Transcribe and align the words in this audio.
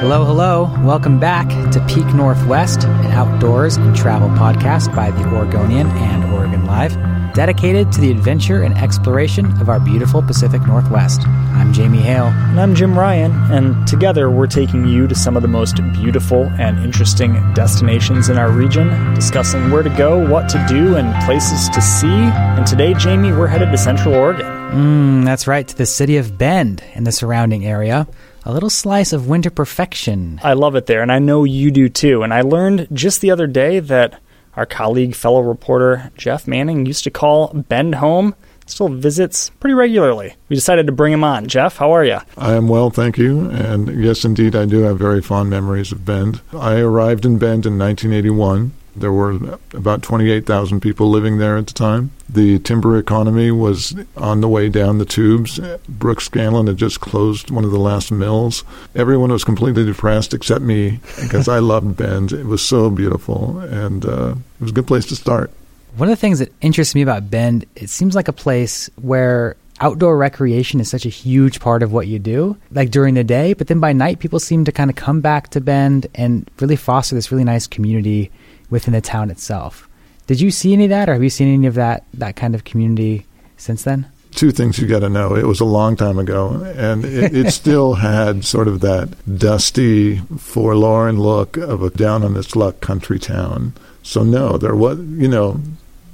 Hello, 0.00 0.24
hello. 0.24 0.62
Welcome 0.82 1.20
back 1.20 1.46
to 1.72 1.86
Peak 1.86 2.06
Northwest, 2.14 2.84
an 2.84 3.12
outdoors 3.12 3.76
and 3.76 3.94
travel 3.94 4.30
podcast 4.30 4.96
by 4.96 5.10
the 5.10 5.26
Oregonian 5.26 5.88
and 5.88 6.24
Oregon 6.32 6.64
Live, 6.64 6.94
dedicated 7.34 7.92
to 7.92 8.00
the 8.00 8.10
adventure 8.10 8.62
and 8.62 8.78
exploration 8.78 9.44
of 9.60 9.68
our 9.68 9.78
beautiful 9.78 10.22
Pacific 10.22 10.62
Northwest. 10.62 11.28
I'm 11.28 11.74
Jamie 11.74 11.98
Hale. 11.98 12.28
And 12.28 12.58
I'm 12.58 12.74
Jim 12.74 12.98
Ryan, 12.98 13.32
and 13.52 13.86
together 13.86 14.30
we're 14.30 14.46
taking 14.46 14.86
you 14.86 15.06
to 15.06 15.14
some 15.14 15.36
of 15.36 15.42
the 15.42 15.48
most 15.48 15.76
beautiful 15.92 16.44
and 16.58 16.78
interesting 16.78 17.34
destinations 17.52 18.30
in 18.30 18.38
our 18.38 18.50
region, 18.50 18.88
discussing 19.12 19.70
where 19.70 19.82
to 19.82 19.90
go, 19.90 20.26
what 20.30 20.48
to 20.48 20.64
do, 20.66 20.96
and 20.96 21.14
places 21.26 21.68
to 21.68 21.82
see. 21.82 22.06
And 22.06 22.66
today, 22.66 22.94
Jamie, 22.94 23.32
we're 23.32 23.48
headed 23.48 23.70
to 23.70 23.76
Central 23.76 24.14
Oregon. 24.14 24.46
Mm, 24.46 25.24
that's 25.26 25.46
right, 25.46 25.68
to 25.68 25.76
the 25.76 25.84
city 25.84 26.16
of 26.16 26.38
Bend 26.38 26.82
and 26.94 27.06
the 27.06 27.12
surrounding 27.12 27.66
area 27.66 28.06
a 28.44 28.52
little 28.52 28.70
slice 28.70 29.12
of 29.12 29.28
winter 29.28 29.50
perfection. 29.50 30.40
I 30.42 30.54
love 30.54 30.74
it 30.74 30.86
there, 30.86 31.02
and 31.02 31.12
I 31.12 31.18
know 31.18 31.44
you 31.44 31.70
do 31.70 31.88
too. 31.88 32.22
And 32.22 32.32
I 32.32 32.40
learned 32.40 32.88
just 32.92 33.20
the 33.20 33.30
other 33.30 33.46
day 33.46 33.80
that 33.80 34.20
our 34.56 34.66
colleague, 34.66 35.14
fellow 35.14 35.40
reporter 35.40 36.10
Jeff 36.16 36.46
Manning 36.46 36.86
used 36.86 37.04
to 37.04 37.10
call 37.10 37.48
Bend 37.48 37.96
home. 37.96 38.34
Still 38.66 38.88
visits 38.88 39.50
pretty 39.58 39.74
regularly. 39.74 40.36
We 40.48 40.54
decided 40.54 40.86
to 40.86 40.92
bring 40.92 41.12
him 41.12 41.24
on. 41.24 41.48
Jeff, 41.48 41.78
how 41.78 41.90
are 41.90 42.04
you? 42.04 42.18
I 42.38 42.54
am 42.54 42.68
well, 42.68 42.90
thank 42.90 43.18
you. 43.18 43.50
And 43.50 44.02
yes, 44.02 44.24
indeed, 44.24 44.54
I 44.54 44.64
do 44.64 44.82
have 44.82 44.96
very 44.96 45.20
fond 45.20 45.50
memories 45.50 45.90
of 45.90 46.04
Bend. 46.04 46.40
I 46.52 46.78
arrived 46.78 47.24
in 47.24 47.38
Bend 47.38 47.66
in 47.66 47.78
1981 47.78 48.72
there 48.94 49.12
were 49.12 49.58
about 49.72 50.02
28,000 50.02 50.80
people 50.80 51.10
living 51.10 51.38
there 51.38 51.56
at 51.56 51.66
the 51.66 51.72
time. 51.72 52.10
The 52.28 52.58
timber 52.60 52.96
economy 52.98 53.50
was 53.50 53.94
on 54.16 54.40
the 54.40 54.48
way 54.48 54.68
down 54.68 54.98
the 54.98 55.04
tubes. 55.04 55.60
Brooks 55.88 56.24
Scanlon 56.24 56.66
had 56.66 56.76
just 56.76 57.00
closed 57.00 57.50
one 57.50 57.64
of 57.64 57.70
the 57.70 57.78
last 57.78 58.10
mills. 58.10 58.64
Everyone 58.94 59.30
was 59.30 59.44
completely 59.44 59.84
depressed 59.84 60.34
except 60.34 60.62
me 60.62 61.00
because 61.20 61.48
I 61.48 61.58
loved 61.58 61.96
Bend. 61.96 62.32
It 62.32 62.46
was 62.46 62.62
so 62.62 62.90
beautiful, 62.90 63.58
and 63.60 64.04
uh, 64.04 64.34
it 64.60 64.62
was 64.62 64.70
a 64.70 64.74
good 64.74 64.86
place 64.86 65.06
to 65.06 65.16
start. 65.16 65.50
One 65.96 66.08
of 66.08 66.12
the 66.12 66.20
things 66.20 66.38
that 66.38 66.52
interests 66.60 66.94
me 66.94 67.02
about 67.02 67.30
Bend, 67.30 67.66
it 67.74 67.90
seems 67.90 68.14
like 68.14 68.28
a 68.28 68.32
place 68.32 68.88
where 69.00 69.56
outdoor 69.80 70.16
recreation 70.16 70.78
is 70.78 70.90
such 70.90 71.06
a 71.06 71.10
huge 71.10 71.58
part 71.58 71.82
of 71.82 71.92
what 71.92 72.06
you 72.06 72.18
do, 72.18 72.56
like 72.70 72.90
during 72.90 73.14
the 73.14 73.24
day, 73.24 73.54
but 73.54 73.66
then 73.66 73.80
by 73.80 73.92
night, 73.92 74.18
people 74.18 74.38
seem 74.38 74.64
to 74.66 74.72
kind 74.72 74.90
of 74.90 74.96
come 74.96 75.20
back 75.20 75.48
to 75.48 75.60
Bend 75.60 76.06
and 76.14 76.48
really 76.60 76.76
foster 76.76 77.14
this 77.14 77.32
really 77.32 77.44
nice 77.44 77.66
community 77.66 78.30
within 78.70 78.94
the 78.94 79.00
town 79.00 79.30
itself. 79.30 79.88
Did 80.26 80.40
you 80.40 80.50
see 80.50 80.72
any 80.72 80.84
of 80.84 80.90
that, 80.90 81.08
or 81.08 81.14
have 81.14 81.22
you 81.22 81.30
seen 81.30 81.52
any 81.52 81.66
of 81.66 81.74
that 81.74 82.04
that 82.14 82.36
kind 82.36 82.54
of 82.54 82.64
community 82.64 83.26
since 83.56 83.82
then? 83.82 84.06
Two 84.30 84.52
things 84.52 84.78
you 84.78 84.86
got 84.86 85.00
to 85.00 85.08
know. 85.08 85.34
It 85.34 85.46
was 85.46 85.58
a 85.58 85.64
long 85.64 85.96
time 85.96 86.18
ago, 86.18 86.62
and 86.76 87.04
it, 87.04 87.34
it 87.34 87.50
still 87.52 87.94
had 87.94 88.44
sort 88.44 88.68
of 88.68 88.80
that 88.80 89.08
dusty, 89.38 90.18
forlorn 90.38 91.18
look 91.18 91.56
of 91.56 91.82
a 91.82 91.90
down 91.90 92.22
on 92.22 92.36
its 92.36 92.54
luck 92.54 92.80
country 92.80 93.18
town. 93.18 93.72
So 94.02 94.22
no, 94.22 94.56
there 94.56 94.76
was, 94.76 94.98
you 95.00 95.26
know, 95.26 95.60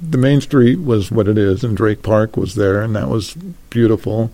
the 0.01 0.17
main 0.17 0.41
street 0.41 0.79
was 0.79 1.11
what 1.11 1.27
it 1.27 1.37
is, 1.37 1.63
and 1.63 1.77
Drake 1.77 2.01
Park 2.01 2.37
was 2.37 2.55
there, 2.55 2.81
and 2.81 2.95
that 2.95 3.09
was 3.09 3.35
beautiful 3.69 4.31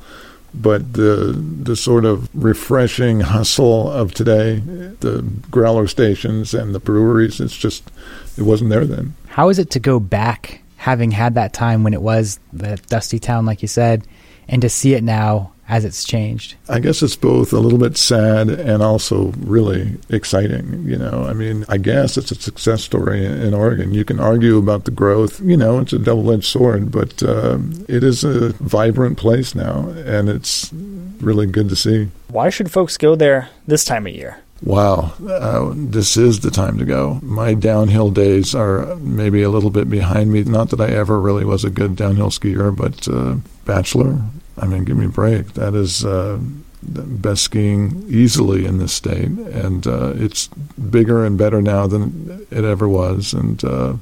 but 0.53 0.93
the 0.93 1.33
the 1.61 1.75
sort 1.75 2.05
of 2.05 2.29
refreshing 2.33 3.21
hustle 3.21 3.91
of 3.91 4.13
today, 4.13 4.59
the 4.99 5.25
growler 5.49 5.87
stations 5.87 6.53
and 6.53 6.75
the 6.75 6.79
breweries, 6.79 7.39
it's 7.39 7.55
just 7.55 7.89
it 8.37 8.43
wasn't 8.43 8.69
there 8.69 8.85
then. 8.85 9.15
How 9.27 9.49
is 9.49 9.59
it 9.59 9.71
to 9.71 9.79
go 9.79 9.99
back, 9.99 10.61
having 10.77 11.11
had 11.11 11.35
that 11.35 11.53
time 11.53 11.83
when 11.83 11.93
it 11.93 12.01
was 12.01 12.39
the 12.51 12.77
dusty 12.87 13.19
town, 13.19 13.45
like 13.45 13.61
you 13.61 13.67
said, 13.67 14.05
and 14.47 14.61
to 14.61 14.69
see 14.69 14.93
it 14.93 15.03
now 15.03 15.52
as 15.73 15.83
it's 15.85 16.03
changed? 16.03 16.53
I 16.69 16.79
guess 16.79 17.01
it's 17.01 17.15
both 17.15 17.51
a 17.51 17.59
little 17.59 17.79
bit 17.79 17.97
sad 17.97 18.47
and 18.49 18.83
also 18.83 19.33
really 19.39 19.97
exciting. 20.09 20.83
You 20.85 20.97
know, 20.97 21.25
I 21.27 21.33
mean, 21.33 21.65
I 21.67 21.77
guess 21.77 22.15
it's 22.15 22.31
a 22.31 22.35
success 22.35 22.83
story 22.83 23.25
in 23.25 23.55
Oregon. 23.55 23.91
You 23.93 24.05
can 24.05 24.19
argue 24.19 24.59
about 24.59 24.85
the 24.85 24.91
growth. 24.91 25.41
You 25.41 25.57
know, 25.57 25.79
it's 25.79 25.91
a 25.91 25.97
double-edged 25.97 26.45
sword, 26.45 26.91
but 26.91 27.23
uh, 27.23 27.57
it 27.87 28.03
is 28.03 28.23
a 28.23 28.49
vibrant 28.59 29.17
place 29.17 29.55
now, 29.55 29.89
and 30.05 30.29
it's 30.29 30.71
really 31.19 31.47
good 31.47 31.69
to 31.69 31.75
see. 31.75 32.09
Why 32.27 32.51
should 32.51 32.71
folks 32.71 32.95
go 32.95 33.15
there 33.15 33.49
this 33.65 33.83
time 33.83 34.05
of 34.05 34.13
year? 34.13 34.37
Wow, 34.63 35.11
uh, 35.27 35.73
this 35.75 36.15
is 36.15 36.39
the 36.39 36.49
time 36.49 36.77
to 36.77 36.85
go. 36.85 37.19
My 37.21 37.53
downhill 37.53 38.09
days 38.11 38.55
are 38.55 38.95
maybe 38.95 39.41
a 39.41 39.49
little 39.49 39.69
bit 39.69 39.89
behind 39.89 40.31
me. 40.31 40.43
Not 40.43 40.69
that 40.69 40.79
I 40.79 40.87
ever 40.87 41.19
really 41.19 41.43
was 41.43 41.65
a 41.65 41.69
good 41.69 41.97
downhill 41.97 42.29
skier, 42.29 42.73
but 42.73 43.05
uh, 43.09 43.35
bachelor, 43.65 44.21
I 44.57 44.67
mean, 44.67 44.85
give 44.85 44.95
me 44.95 45.07
a 45.07 45.09
break. 45.09 45.53
That 45.55 45.75
is 45.75 46.05
uh, 46.05 46.39
best 46.81 47.43
skiing 47.43 48.05
easily 48.07 48.65
in 48.65 48.77
this 48.77 48.93
state, 48.93 49.27
and 49.27 49.85
uh, 49.85 50.13
it's 50.15 50.47
bigger 50.89 51.25
and 51.25 51.37
better 51.37 51.61
now 51.61 51.85
than 51.85 52.47
it 52.49 52.63
ever 52.63 52.87
was. 52.87 53.33
And 53.33 53.61
uh, 53.65 53.95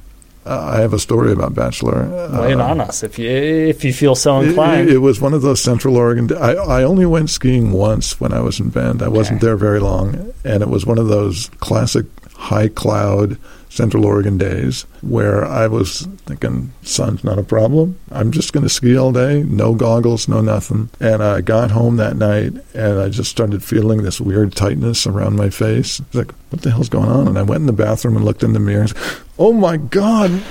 I 0.44 0.80
have 0.80 0.92
a 0.92 0.98
story 0.98 1.32
about 1.32 1.54
Bachelor. 1.54 2.06
Lay 2.30 2.52
it 2.52 2.60
uh, 2.60 2.66
on 2.66 2.80
us 2.80 3.02
if 3.02 3.18
you 3.18 3.30
if 3.30 3.84
you 3.84 3.92
feel 3.92 4.14
so 4.14 4.40
inclined. 4.40 4.88
It, 4.88 4.96
it, 4.96 4.98
was 4.98 5.20
one 5.20 5.34
of 5.34 5.42
those 5.42 5.62
Central 5.62 5.96
Oregon. 5.96 6.28
I 6.36 6.54
I 6.54 6.82
only 6.82 7.06
went 7.06 7.30
skiing 7.30 7.70
once 7.70 8.20
when 8.20 8.32
I 8.32 8.40
was 8.40 8.58
in 8.58 8.70
Bend. 8.70 9.02
I 9.02 9.06
okay. 9.06 9.16
wasn't 9.16 9.40
there 9.40 9.56
very 9.56 9.78
long, 9.78 10.32
and 10.44 10.62
it 10.62 10.68
was 10.68 10.84
one 10.84 10.98
of 10.98 11.08
those 11.08 11.48
classic 11.60 12.06
high 12.34 12.68
cloud 12.68 13.38
Central 13.72 14.04
Oregon 14.04 14.36
days 14.36 14.82
where 15.00 15.46
I 15.46 15.66
was 15.66 16.02
thinking, 16.26 16.74
sun's 16.82 17.24
not 17.24 17.38
a 17.38 17.42
problem. 17.42 17.98
I'm 18.10 18.30
just 18.30 18.52
going 18.52 18.64
to 18.64 18.68
ski 18.68 18.98
all 18.98 19.12
day, 19.12 19.44
no 19.44 19.74
goggles, 19.74 20.28
no 20.28 20.42
nothing. 20.42 20.90
And 21.00 21.22
I 21.22 21.40
got 21.40 21.70
home 21.70 21.96
that 21.96 22.16
night 22.16 22.52
and 22.74 23.00
I 23.00 23.08
just 23.08 23.30
started 23.30 23.64
feeling 23.64 24.02
this 24.02 24.20
weird 24.20 24.54
tightness 24.54 25.06
around 25.06 25.36
my 25.36 25.48
face. 25.48 26.02
Like, 26.12 26.32
what 26.50 26.60
the 26.60 26.70
hell's 26.70 26.90
going 26.90 27.08
on? 27.08 27.26
And 27.26 27.38
I 27.38 27.42
went 27.42 27.62
in 27.62 27.66
the 27.66 27.72
bathroom 27.72 28.14
and 28.14 28.26
looked 28.26 28.42
in 28.42 28.52
the 28.52 28.60
mirror. 28.60 28.82
And, 28.82 28.94
oh 29.38 29.54
my 29.54 29.78
God. 29.78 30.42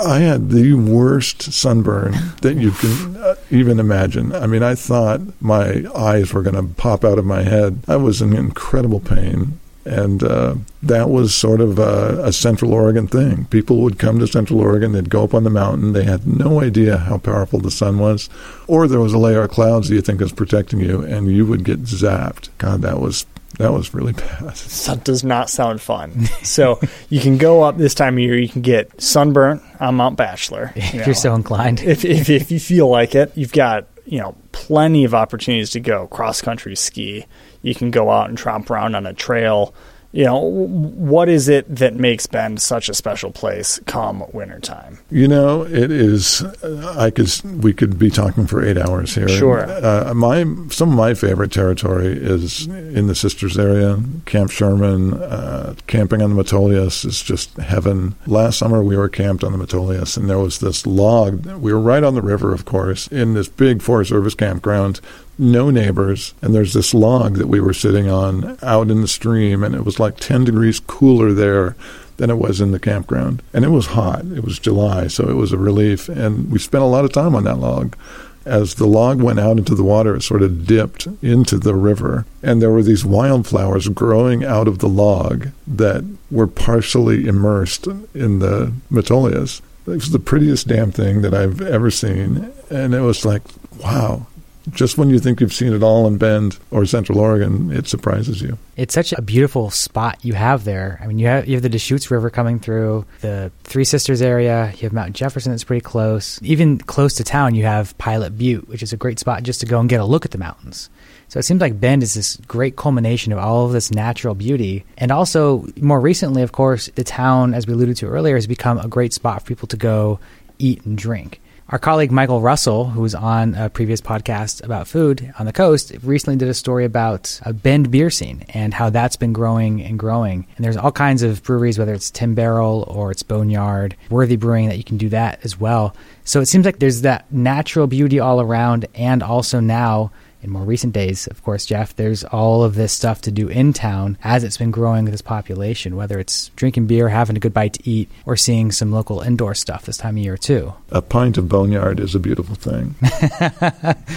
I 0.00 0.20
had 0.20 0.50
the 0.50 0.72
worst 0.72 1.52
sunburn 1.52 2.14
that 2.40 2.56
you 2.56 2.70
can 2.70 3.16
uh, 3.16 3.34
even 3.50 3.78
imagine. 3.78 4.32
I 4.34 4.46
mean, 4.46 4.62
I 4.62 4.74
thought 4.74 5.20
my 5.42 5.84
eyes 5.94 6.32
were 6.32 6.42
going 6.42 6.54
to 6.54 6.74
pop 6.74 7.04
out 7.04 7.18
of 7.18 7.26
my 7.26 7.42
head. 7.42 7.80
I 7.88 7.96
was 7.96 8.22
in 8.22 8.34
incredible 8.34 9.00
pain. 9.00 9.58
And 9.84 10.22
uh, 10.22 10.54
that 10.82 11.10
was 11.10 11.34
sort 11.34 11.60
of 11.60 11.78
a, 11.78 12.22
a, 12.24 12.32
Central 12.32 12.72
Oregon 12.72 13.08
thing. 13.08 13.46
People 13.46 13.80
would 13.80 13.98
come 13.98 14.20
to 14.20 14.28
Central 14.28 14.60
Oregon, 14.60 14.92
they'd 14.92 15.10
go 15.10 15.24
up 15.24 15.34
on 15.34 15.42
the 15.42 15.50
mountain, 15.50 15.92
they 15.92 16.04
had 16.04 16.24
no 16.24 16.60
idea 16.60 16.98
how 16.98 17.18
powerful 17.18 17.58
the 17.58 17.70
sun 17.70 17.98
was, 17.98 18.30
or 18.68 18.86
there 18.86 19.00
was 19.00 19.12
a 19.12 19.18
layer 19.18 19.42
of 19.42 19.50
clouds 19.50 19.88
that 19.88 19.96
you 19.96 20.00
think 20.00 20.20
was 20.20 20.32
protecting 20.32 20.78
you, 20.78 21.02
and 21.02 21.32
you 21.32 21.44
would 21.46 21.64
get 21.64 21.82
zapped. 21.82 22.48
God, 22.58 22.82
that 22.82 23.00
was 23.00 23.26
that 23.58 23.72
was 23.72 23.92
really 23.92 24.12
bad. 24.12 24.54
That 24.54 25.00
does 25.04 25.24
not 25.24 25.50
sound 25.50 25.80
fun. 25.80 26.24
so 26.42 26.80
you 27.10 27.20
can 27.20 27.38
go 27.38 27.62
up 27.62 27.76
this 27.76 27.94
time 27.94 28.14
of 28.14 28.20
year. 28.20 28.38
You 28.38 28.48
can 28.48 28.62
get 28.62 29.00
sunburnt 29.00 29.62
on 29.80 29.96
Mount 29.96 30.16
Bachelor. 30.16 30.72
You 30.82 30.82
if 30.82 30.94
know, 30.94 31.04
you're 31.06 31.14
so 31.14 31.34
inclined. 31.34 31.80
If, 31.80 32.04
if, 32.04 32.28
if 32.28 32.50
you 32.50 32.60
feel 32.60 32.88
like 32.88 33.14
it, 33.14 33.32
you've 33.36 33.52
got 33.52 33.86
you 34.04 34.18
know 34.18 34.34
plenty 34.52 35.04
of 35.04 35.14
opportunities 35.14 35.70
to 35.70 35.80
go 35.80 36.06
cross 36.08 36.42
country 36.42 36.76
ski 36.76 37.24
you 37.62 37.74
can 37.74 37.90
go 37.90 38.10
out 38.10 38.28
and 38.28 38.36
tromp 38.36 38.70
around 38.70 38.94
on 38.94 39.06
a 39.06 39.14
trail. 39.14 39.74
You 40.14 40.26
know, 40.26 40.40
what 40.40 41.30
is 41.30 41.48
it 41.48 41.74
that 41.74 41.94
makes 41.94 42.26
Bend 42.26 42.60
such 42.60 42.90
a 42.90 42.94
special 42.94 43.30
place 43.30 43.80
come 43.86 44.22
wintertime? 44.34 44.98
You 45.10 45.26
know, 45.26 45.62
it 45.62 45.90
is. 45.90 46.44
I 46.62 47.08
could. 47.10 47.30
We 47.64 47.72
could 47.72 47.98
be 47.98 48.10
talking 48.10 48.46
for 48.46 48.62
eight 48.62 48.76
hours 48.76 49.14
here. 49.14 49.26
Sure. 49.26 49.64
Uh, 49.66 50.12
my 50.12 50.44
some 50.68 50.90
of 50.90 50.96
my 50.96 51.14
favorite 51.14 51.50
territory 51.50 52.08
is 52.08 52.66
in 52.66 53.06
the 53.06 53.14
Sisters 53.14 53.58
area. 53.58 54.02
Camp 54.26 54.50
Sherman, 54.50 55.14
uh, 55.14 55.76
camping 55.86 56.20
on 56.20 56.36
the 56.36 56.42
Metolius 56.42 57.06
is 57.06 57.22
just 57.22 57.56
heaven. 57.56 58.14
Last 58.26 58.58
summer 58.58 58.82
we 58.82 58.98
were 58.98 59.08
camped 59.08 59.42
on 59.42 59.56
the 59.56 59.64
Metolius, 59.66 60.18
and 60.18 60.28
there 60.28 60.38
was 60.38 60.58
this 60.58 60.86
log. 60.86 61.46
We 61.46 61.72
were 61.72 61.80
right 61.80 62.04
on 62.04 62.14
the 62.14 62.20
river, 62.20 62.52
of 62.52 62.66
course, 62.66 63.06
in 63.08 63.32
this 63.32 63.48
big 63.48 63.80
Forest 63.80 64.10
Service 64.10 64.34
campground 64.34 65.00
no 65.38 65.70
neighbors, 65.70 66.34
and 66.42 66.54
there's 66.54 66.72
this 66.72 66.94
log 66.94 67.36
that 67.36 67.48
we 67.48 67.60
were 67.60 67.74
sitting 67.74 68.08
on 68.08 68.58
out 68.62 68.90
in 68.90 69.00
the 69.00 69.08
stream, 69.08 69.64
and 69.64 69.74
it 69.74 69.84
was 69.84 69.98
like 69.98 70.16
10 70.18 70.44
degrees 70.44 70.80
cooler 70.80 71.32
there 71.32 71.76
than 72.18 72.30
it 72.30 72.38
was 72.38 72.60
in 72.60 72.72
the 72.72 72.78
campground. 72.78 73.42
And 73.52 73.64
it 73.64 73.70
was 73.70 73.86
hot. 73.86 74.24
It 74.26 74.44
was 74.44 74.58
July, 74.58 75.08
so 75.08 75.28
it 75.28 75.34
was 75.34 75.52
a 75.52 75.58
relief. 75.58 76.08
And 76.08 76.50
we 76.50 76.58
spent 76.58 76.84
a 76.84 76.86
lot 76.86 77.04
of 77.04 77.12
time 77.12 77.34
on 77.34 77.44
that 77.44 77.58
log. 77.58 77.96
As 78.44 78.74
the 78.74 78.86
log 78.86 79.22
went 79.22 79.38
out 79.38 79.58
into 79.58 79.74
the 79.74 79.84
water, 79.84 80.16
it 80.16 80.22
sort 80.22 80.42
of 80.42 80.66
dipped 80.66 81.06
into 81.22 81.58
the 81.58 81.76
river, 81.76 82.26
and 82.42 82.60
there 82.60 82.72
were 82.72 82.82
these 82.82 83.04
wildflowers 83.04 83.88
growing 83.88 84.44
out 84.44 84.66
of 84.66 84.80
the 84.80 84.88
log 84.88 85.48
that 85.66 86.04
were 86.28 86.48
partially 86.48 87.28
immersed 87.28 87.86
in 87.86 88.40
the 88.40 88.72
Metolius. 88.90 89.60
It 89.86 89.90
was 89.90 90.10
the 90.10 90.18
prettiest 90.18 90.66
damn 90.66 90.90
thing 90.90 91.22
that 91.22 91.34
I've 91.34 91.60
ever 91.60 91.90
seen, 91.90 92.52
and 92.68 92.94
it 92.94 93.00
was 93.00 93.24
like, 93.24 93.42
wow, 93.80 94.26
just 94.70 94.98
when 94.98 95.10
you 95.10 95.18
think 95.18 95.40
you've 95.40 95.52
seen 95.52 95.72
it 95.72 95.82
all 95.82 96.06
in 96.06 96.18
Bend 96.18 96.58
or 96.70 96.86
Central 96.86 97.18
Oregon, 97.18 97.72
it 97.72 97.86
surprises 97.86 98.40
you. 98.40 98.58
It's 98.76 98.94
such 98.94 99.12
a 99.12 99.22
beautiful 99.22 99.70
spot 99.70 100.24
you 100.24 100.34
have 100.34 100.64
there. 100.64 100.98
I 101.02 101.06
mean, 101.06 101.18
you 101.18 101.26
have 101.26 101.46
you 101.46 101.54
have 101.54 101.62
the 101.62 101.68
Deschutes 101.68 102.10
River 102.10 102.30
coming 102.30 102.58
through 102.58 103.04
the 103.20 103.50
Three 103.64 103.84
Sisters 103.84 104.22
area. 104.22 104.72
You 104.74 104.82
have 104.82 104.92
Mount 104.92 105.14
Jefferson 105.14 105.52
that's 105.52 105.64
pretty 105.64 105.80
close. 105.80 106.40
Even 106.42 106.78
close 106.78 107.14
to 107.14 107.24
town, 107.24 107.54
you 107.54 107.64
have 107.64 107.96
Pilot 107.98 108.38
Butte, 108.38 108.68
which 108.68 108.82
is 108.82 108.92
a 108.92 108.96
great 108.96 109.18
spot 109.18 109.42
just 109.42 109.60
to 109.60 109.66
go 109.66 109.80
and 109.80 109.88
get 109.88 110.00
a 110.00 110.04
look 110.04 110.24
at 110.24 110.30
the 110.30 110.38
mountains. 110.38 110.90
So 111.28 111.38
it 111.38 111.44
seems 111.44 111.60
like 111.60 111.80
Bend 111.80 112.02
is 112.02 112.14
this 112.14 112.36
great 112.46 112.76
culmination 112.76 113.32
of 113.32 113.38
all 113.38 113.64
of 113.64 113.72
this 113.72 113.90
natural 113.90 114.34
beauty. 114.34 114.84
And 114.98 115.10
also, 115.10 115.66
more 115.80 115.98
recently, 115.98 116.42
of 116.42 116.52
course, 116.52 116.90
the 116.94 117.04
town, 117.04 117.54
as 117.54 117.66
we 117.66 117.72
alluded 117.72 117.96
to 117.96 118.06
earlier, 118.06 118.34
has 118.34 118.46
become 118.46 118.78
a 118.78 118.86
great 118.86 119.14
spot 119.14 119.40
for 119.40 119.48
people 119.48 119.68
to 119.68 119.78
go 119.78 120.20
eat 120.58 120.84
and 120.84 120.96
drink. 120.96 121.40
Our 121.72 121.78
colleague 121.78 122.12
Michael 122.12 122.42
Russell, 122.42 122.84
who 122.90 123.00
was 123.00 123.14
on 123.14 123.54
a 123.54 123.70
previous 123.70 124.02
podcast 124.02 124.62
about 124.62 124.86
food 124.86 125.32
on 125.38 125.46
the 125.46 125.54
coast, 125.54 125.90
recently 126.02 126.36
did 126.36 126.50
a 126.50 126.52
story 126.52 126.84
about 126.84 127.40
a 127.46 127.54
Bend 127.54 127.90
beer 127.90 128.10
scene 128.10 128.44
and 128.50 128.74
how 128.74 128.90
that's 128.90 129.16
been 129.16 129.32
growing 129.32 129.80
and 129.80 129.98
growing. 129.98 130.46
And 130.56 130.66
there's 130.66 130.76
all 130.76 130.92
kinds 130.92 131.22
of 131.22 131.42
breweries, 131.42 131.78
whether 131.78 131.94
it's 131.94 132.10
10 132.10 132.34
Barrel 132.34 132.84
or 132.88 133.10
it's 133.10 133.22
Boneyard, 133.22 133.96
Worthy 134.10 134.36
Brewing, 134.36 134.68
that 134.68 134.76
you 134.76 134.84
can 134.84 134.98
do 134.98 135.08
that 135.08 135.42
as 135.46 135.58
well. 135.58 135.96
So 136.24 136.42
it 136.42 136.46
seems 136.46 136.66
like 136.66 136.78
there's 136.78 137.00
that 137.00 137.32
natural 137.32 137.86
beauty 137.86 138.20
all 138.20 138.42
around, 138.42 138.84
and 138.94 139.22
also 139.22 139.58
now 139.58 140.12
in 140.42 140.50
more 140.50 140.64
recent 140.64 140.92
days, 140.92 141.28
of 141.28 141.42
course, 141.44 141.64
Jeff, 141.64 141.94
there's 141.94 142.24
all 142.24 142.64
of 142.64 142.74
this 142.74 142.92
stuff 142.92 143.22
to 143.22 143.30
do 143.30 143.48
in 143.48 143.72
town 143.72 144.18
as 144.24 144.42
it's 144.42 144.56
been 144.56 144.72
growing 144.72 145.04
with 145.04 145.12
this 145.12 145.22
population, 145.22 145.96
whether 145.96 146.18
it's 146.18 146.48
drinking 146.56 146.86
beer, 146.86 147.08
having 147.08 147.36
a 147.36 147.40
good 147.40 147.54
bite 147.54 147.74
to 147.74 147.88
eat, 147.88 148.10
or 148.26 148.36
seeing 148.36 148.72
some 148.72 148.90
local 148.90 149.20
indoor 149.20 149.54
stuff 149.54 149.86
this 149.86 149.96
time 149.96 150.16
of 150.16 150.22
year, 150.22 150.36
too. 150.36 150.74
A 150.90 151.00
pint 151.00 151.38
of 151.38 151.48
boneyard 151.48 152.00
is 152.00 152.14
a 152.14 152.18
beautiful 152.18 152.56
thing. 152.56 152.96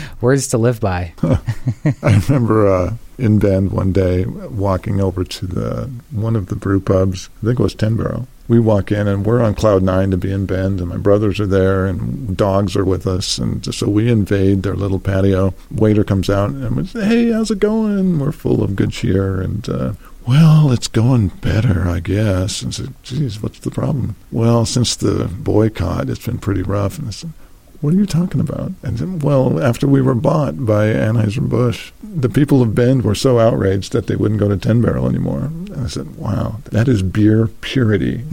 Words 0.22 0.48
to 0.48 0.58
live 0.58 0.80
by. 0.80 1.14
I 1.24 2.22
remember 2.28 2.68
uh, 2.68 2.96
in 3.18 3.40
Bend 3.40 3.72
one 3.72 3.92
day 3.92 4.26
walking 4.26 5.00
over 5.00 5.24
to 5.24 5.46
the 5.46 5.92
one 6.12 6.36
of 6.36 6.48
the 6.48 6.56
brew 6.56 6.80
pubs, 6.80 7.30
I 7.42 7.46
think 7.46 7.60
it 7.60 7.64
was 7.64 7.76
Barrel, 7.76 8.28
we 8.48 8.60
walk 8.60 8.92
in 8.92 9.08
and 9.08 9.26
we're 9.26 9.42
on 9.42 9.56
cloud 9.56 9.84
nine 9.84 10.12
to 10.12 10.18
be 10.18 10.32
in 10.32 10.46
Bend, 10.46 10.80
and 10.80 10.90
my 10.90 10.98
brothers 10.98 11.40
are 11.40 11.48
there, 11.48 11.86
and 11.86 12.36
dogs 12.38 12.76
are 12.76 12.86
with 12.86 13.08
us, 13.08 13.38
and 13.38 13.74
so 13.74 13.90
we 13.90 14.10
invade 14.10 14.64
their 14.64 14.76
little 14.76 15.00
patio. 15.00 15.54
Waiter 15.72 16.04
comes 16.04 16.30
out 16.30 16.50
and 16.52 16.76
we 16.76 16.86
say, 16.86 17.06
"Hey, 17.06 17.32
how's 17.32 17.52
it 17.52 17.60
going?" 17.60 18.20
We're 18.20 18.32
full 18.32 18.64
of 18.64 18.76
good 18.76 18.92
cheer, 18.92 19.42
and 19.42 19.68
uh, 19.68 19.94
well, 20.28 20.72
it's 20.72 20.88
going 20.88 21.30
better, 21.30 21.88
I 21.88 22.00
guess. 22.00 22.62
And 22.62 22.74
said, 22.74 22.94
"Geez, 23.04 23.42
what's 23.42 23.60
the 23.60 23.72
problem?" 23.72 24.16
Well, 24.32 24.66
since 24.66 24.96
the 24.96 25.26
boycott, 25.26 26.10
it's 26.10 26.26
been 26.26 26.40
pretty 26.40 26.62
rough. 26.62 27.00
And 27.00 27.08
I 27.08 27.12
said, 27.12 27.34
what 27.82 27.94
are 27.94 27.98
you 27.98 28.06
talking 28.06 28.42
about? 28.42 28.72
And 28.84 28.98
said, 29.00 29.24
well, 29.24 29.64
after 29.64 29.88
we 29.88 30.02
were 30.02 30.16
bought 30.16 30.66
by 30.66 30.88
Anheuser-Busch, 30.88 31.92
the 32.04 32.30
people 32.30 32.62
of 32.62 32.76
Bend 32.76 33.04
were 33.04 33.16
so 33.16 33.40
outraged 33.40 33.92
that 33.94 34.08
they 34.08 34.16
wouldn't 34.16 34.40
go 34.40 34.48
to 34.48 34.58
10 34.58 34.82
Barrel 34.82 35.08
anymore. 35.08 35.52
And 35.76 35.86
I 35.86 35.88
said, 35.88 36.16
wow, 36.16 36.60
that 36.72 36.88
is 36.88 37.02
beer 37.02 37.48
purity. 37.62 38.24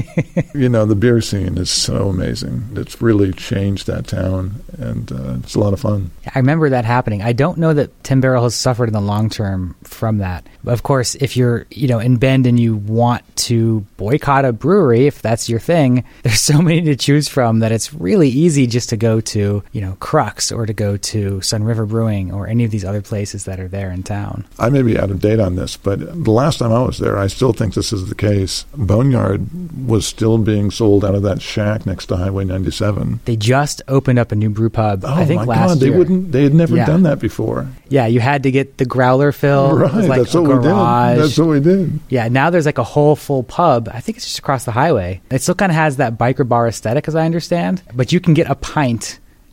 you 0.54 0.68
know, 0.68 0.84
the 0.84 0.94
beer 0.94 1.20
scene 1.20 1.56
is 1.58 1.70
so 1.70 2.08
amazing. 2.08 2.68
It's 2.74 3.00
really 3.00 3.32
changed 3.32 3.86
that 3.86 4.06
town, 4.06 4.62
and 4.78 5.10
uh, 5.12 5.36
it's 5.42 5.54
a 5.54 5.60
lot 5.60 5.72
of 5.72 5.80
fun. 5.80 6.10
I 6.34 6.38
remember 6.38 6.68
that 6.70 6.84
happening. 6.84 7.22
I 7.22 7.32
don't 7.32 7.58
know 7.58 7.72
that 7.74 8.04
10 8.04 8.20
Barrel 8.20 8.44
has 8.44 8.54
suffered 8.54 8.88
in 8.88 8.92
the 8.94 9.00
long 9.00 9.30
term 9.30 9.76
from 9.84 10.18
that. 10.18 10.46
But 10.64 10.72
of 10.72 10.82
course, 10.82 11.14
if 11.16 11.36
you're, 11.36 11.66
you 11.70 11.88
know, 11.88 11.98
in 11.98 12.16
Bend 12.16 12.46
and 12.46 12.58
you 12.58 12.76
want 12.76 13.22
to 13.36 13.80
boycott 13.96 14.44
a 14.44 14.52
brewery, 14.52 15.06
if 15.06 15.22
that's 15.22 15.48
your 15.48 15.60
thing, 15.60 16.04
there's 16.22 16.40
so 16.40 16.60
many 16.60 16.82
to 16.82 16.96
choose 16.96 17.28
from 17.28 17.60
that 17.60 17.72
it's 17.72 17.94
really 17.94 18.28
easy 18.28 18.66
just 18.66 18.87
to 18.88 18.96
go 18.96 19.20
to, 19.20 19.62
you 19.72 19.80
know, 19.80 19.96
Crux 20.00 20.50
or 20.52 20.66
to 20.66 20.72
go 20.72 20.96
to 20.96 21.38
Sunriver 21.40 21.86
Brewing 21.88 22.32
or 22.32 22.46
any 22.46 22.64
of 22.64 22.70
these 22.70 22.84
other 22.84 23.02
places 23.02 23.44
that 23.44 23.60
are 23.60 23.68
there 23.68 23.90
in 23.90 24.02
town. 24.02 24.44
I 24.58 24.68
may 24.70 24.82
be 24.82 24.98
out 24.98 25.10
of 25.10 25.20
date 25.20 25.40
on 25.40 25.56
this, 25.56 25.76
but 25.76 26.00
the 26.00 26.30
last 26.30 26.58
time 26.58 26.72
I 26.72 26.82
was 26.82 26.98
there, 26.98 27.16
I 27.18 27.26
still 27.28 27.52
think 27.52 27.74
this 27.74 27.92
is 27.92 28.08
the 28.08 28.14
case. 28.14 28.64
Boneyard 28.76 29.86
was 29.86 30.06
still 30.06 30.38
being 30.38 30.70
sold 30.70 31.04
out 31.04 31.14
of 31.14 31.22
that 31.22 31.40
shack 31.42 31.86
next 31.86 32.06
to 32.06 32.16
Highway 32.16 32.44
97. 32.44 33.20
They 33.24 33.36
just 33.36 33.82
opened 33.88 34.18
up 34.18 34.32
a 34.32 34.36
new 34.36 34.50
brew 34.50 34.70
pub. 34.70 35.04
Oh 35.04 35.12
I 35.14 35.24
think 35.24 35.40
my 35.40 35.44
last 35.46 35.68
God, 35.68 35.80
they 35.80 35.86
year. 35.88 35.98
wouldn't. 35.98 36.32
They 36.32 36.42
had 36.42 36.54
never 36.54 36.76
Yeah. 36.76 36.86
done 36.86 37.02
that 37.04 37.18
before. 37.20 37.68
Yeah, 37.88 38.06
you 38.06 38.20
had 38.20 38.42
to 38.42 38.50
get 38.50 38.78
the 38.78 38.84
growler 38.86 39.32
fill. 39.32 39.76
Right, 39.78 39.92
like 40.08 40.18
that's 40.22 40.34
what 40.34 40.44
we 40.44 40.54
did. 40.54 40.64
That's 40.64 41.38
what 41.38 41.48
we 41.48 41.60
did. 41.60 42.00
Yeah, 42.08 42.28
now 42.28 42.50
there's 42.50 42.66
like 42.66 42.78
a 42.78 42.84
whole 42.84 43.16
full 43.16 43.42
pub. 43.42 43.88
I 43.92 44.00
think 44.00 44.16
it's 44.18 44.26
just 44.26 44.38
across 44.38 44.64
the 44.64 44.72
highway. 44.72 45.20
It 45.30 45.42
still 45.42 45.54
kind 45.54 45.70
of 45.70 45.76
has 45.76 45.96
that 45.96 46.18
biker 46.18 46.46
bar 46.48 46.66
aesthetic, 46.68 47.08
as 47.08 47.14
I 47.14 47.24
understand, 47.24 47.82
but 47.94 48.12
you 48.12 48.20
can 48.20 48.34
get 48.34 48.48
a 48.50 48.54
pint 48.54 48.77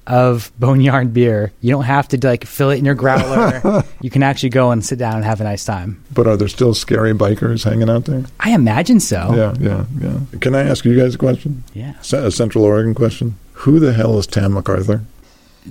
of 0.08 0.52
boneyard 0.60 1.14
beer. 1.14 1.52
You 1.62 1.72
don't 1.72 1.84
have 1.84 2.08
to 2.10 2.28
like 2.28 2.46
fill 2.46 2.70
it 2.70 2.78
in 2.78 2.86
your 2.86 2.96
growler. 2.96 3.84
you 4.02 4.10
can 4.10 4.24
actually 4.24 4.50
go 4.50 4.72
and 4.72 4.86
sit 4.86 5.00
down 5.00 5.16
and 5.16 5.26
have 5.26 5.42
a 5.42 5.44
nice 5.44 5.66
time. 5.66 6.04
But 6.14 6.28
are 6.28 6.38
there 6.38 6.48
still 6.48 6.74
scary 6.74 7.14
bikers 7.14 7.64
hanging 7.64 7.90
out 7.90 8.06
there? 8.06 8.24
I 8.40 8.52
imagine 8.52 9.00
so. 9.00 9.34
Yeah, 9.36 9.56
yeah, 9.60 9.86
yeah. 10.00 10.40
Can 10.40 10.56
I 10.56 10.64
ask 10.64 10.86
you 10.86 11.00
guys 11.00 11.16
a 11.16 11.18
question? 11.18 11.64
Yeah. 11.74 11.96
A 12.14 12.32
Central 12.32 12.64
Oregon 12.64 12.94
question. 12.94 13.36
Who 13.54 13.80
the 13.80 13.94
hell 13.94 14.20
is 14.20 14.28
Tam 14.28 14.54
MacArthur? 14.54 15.02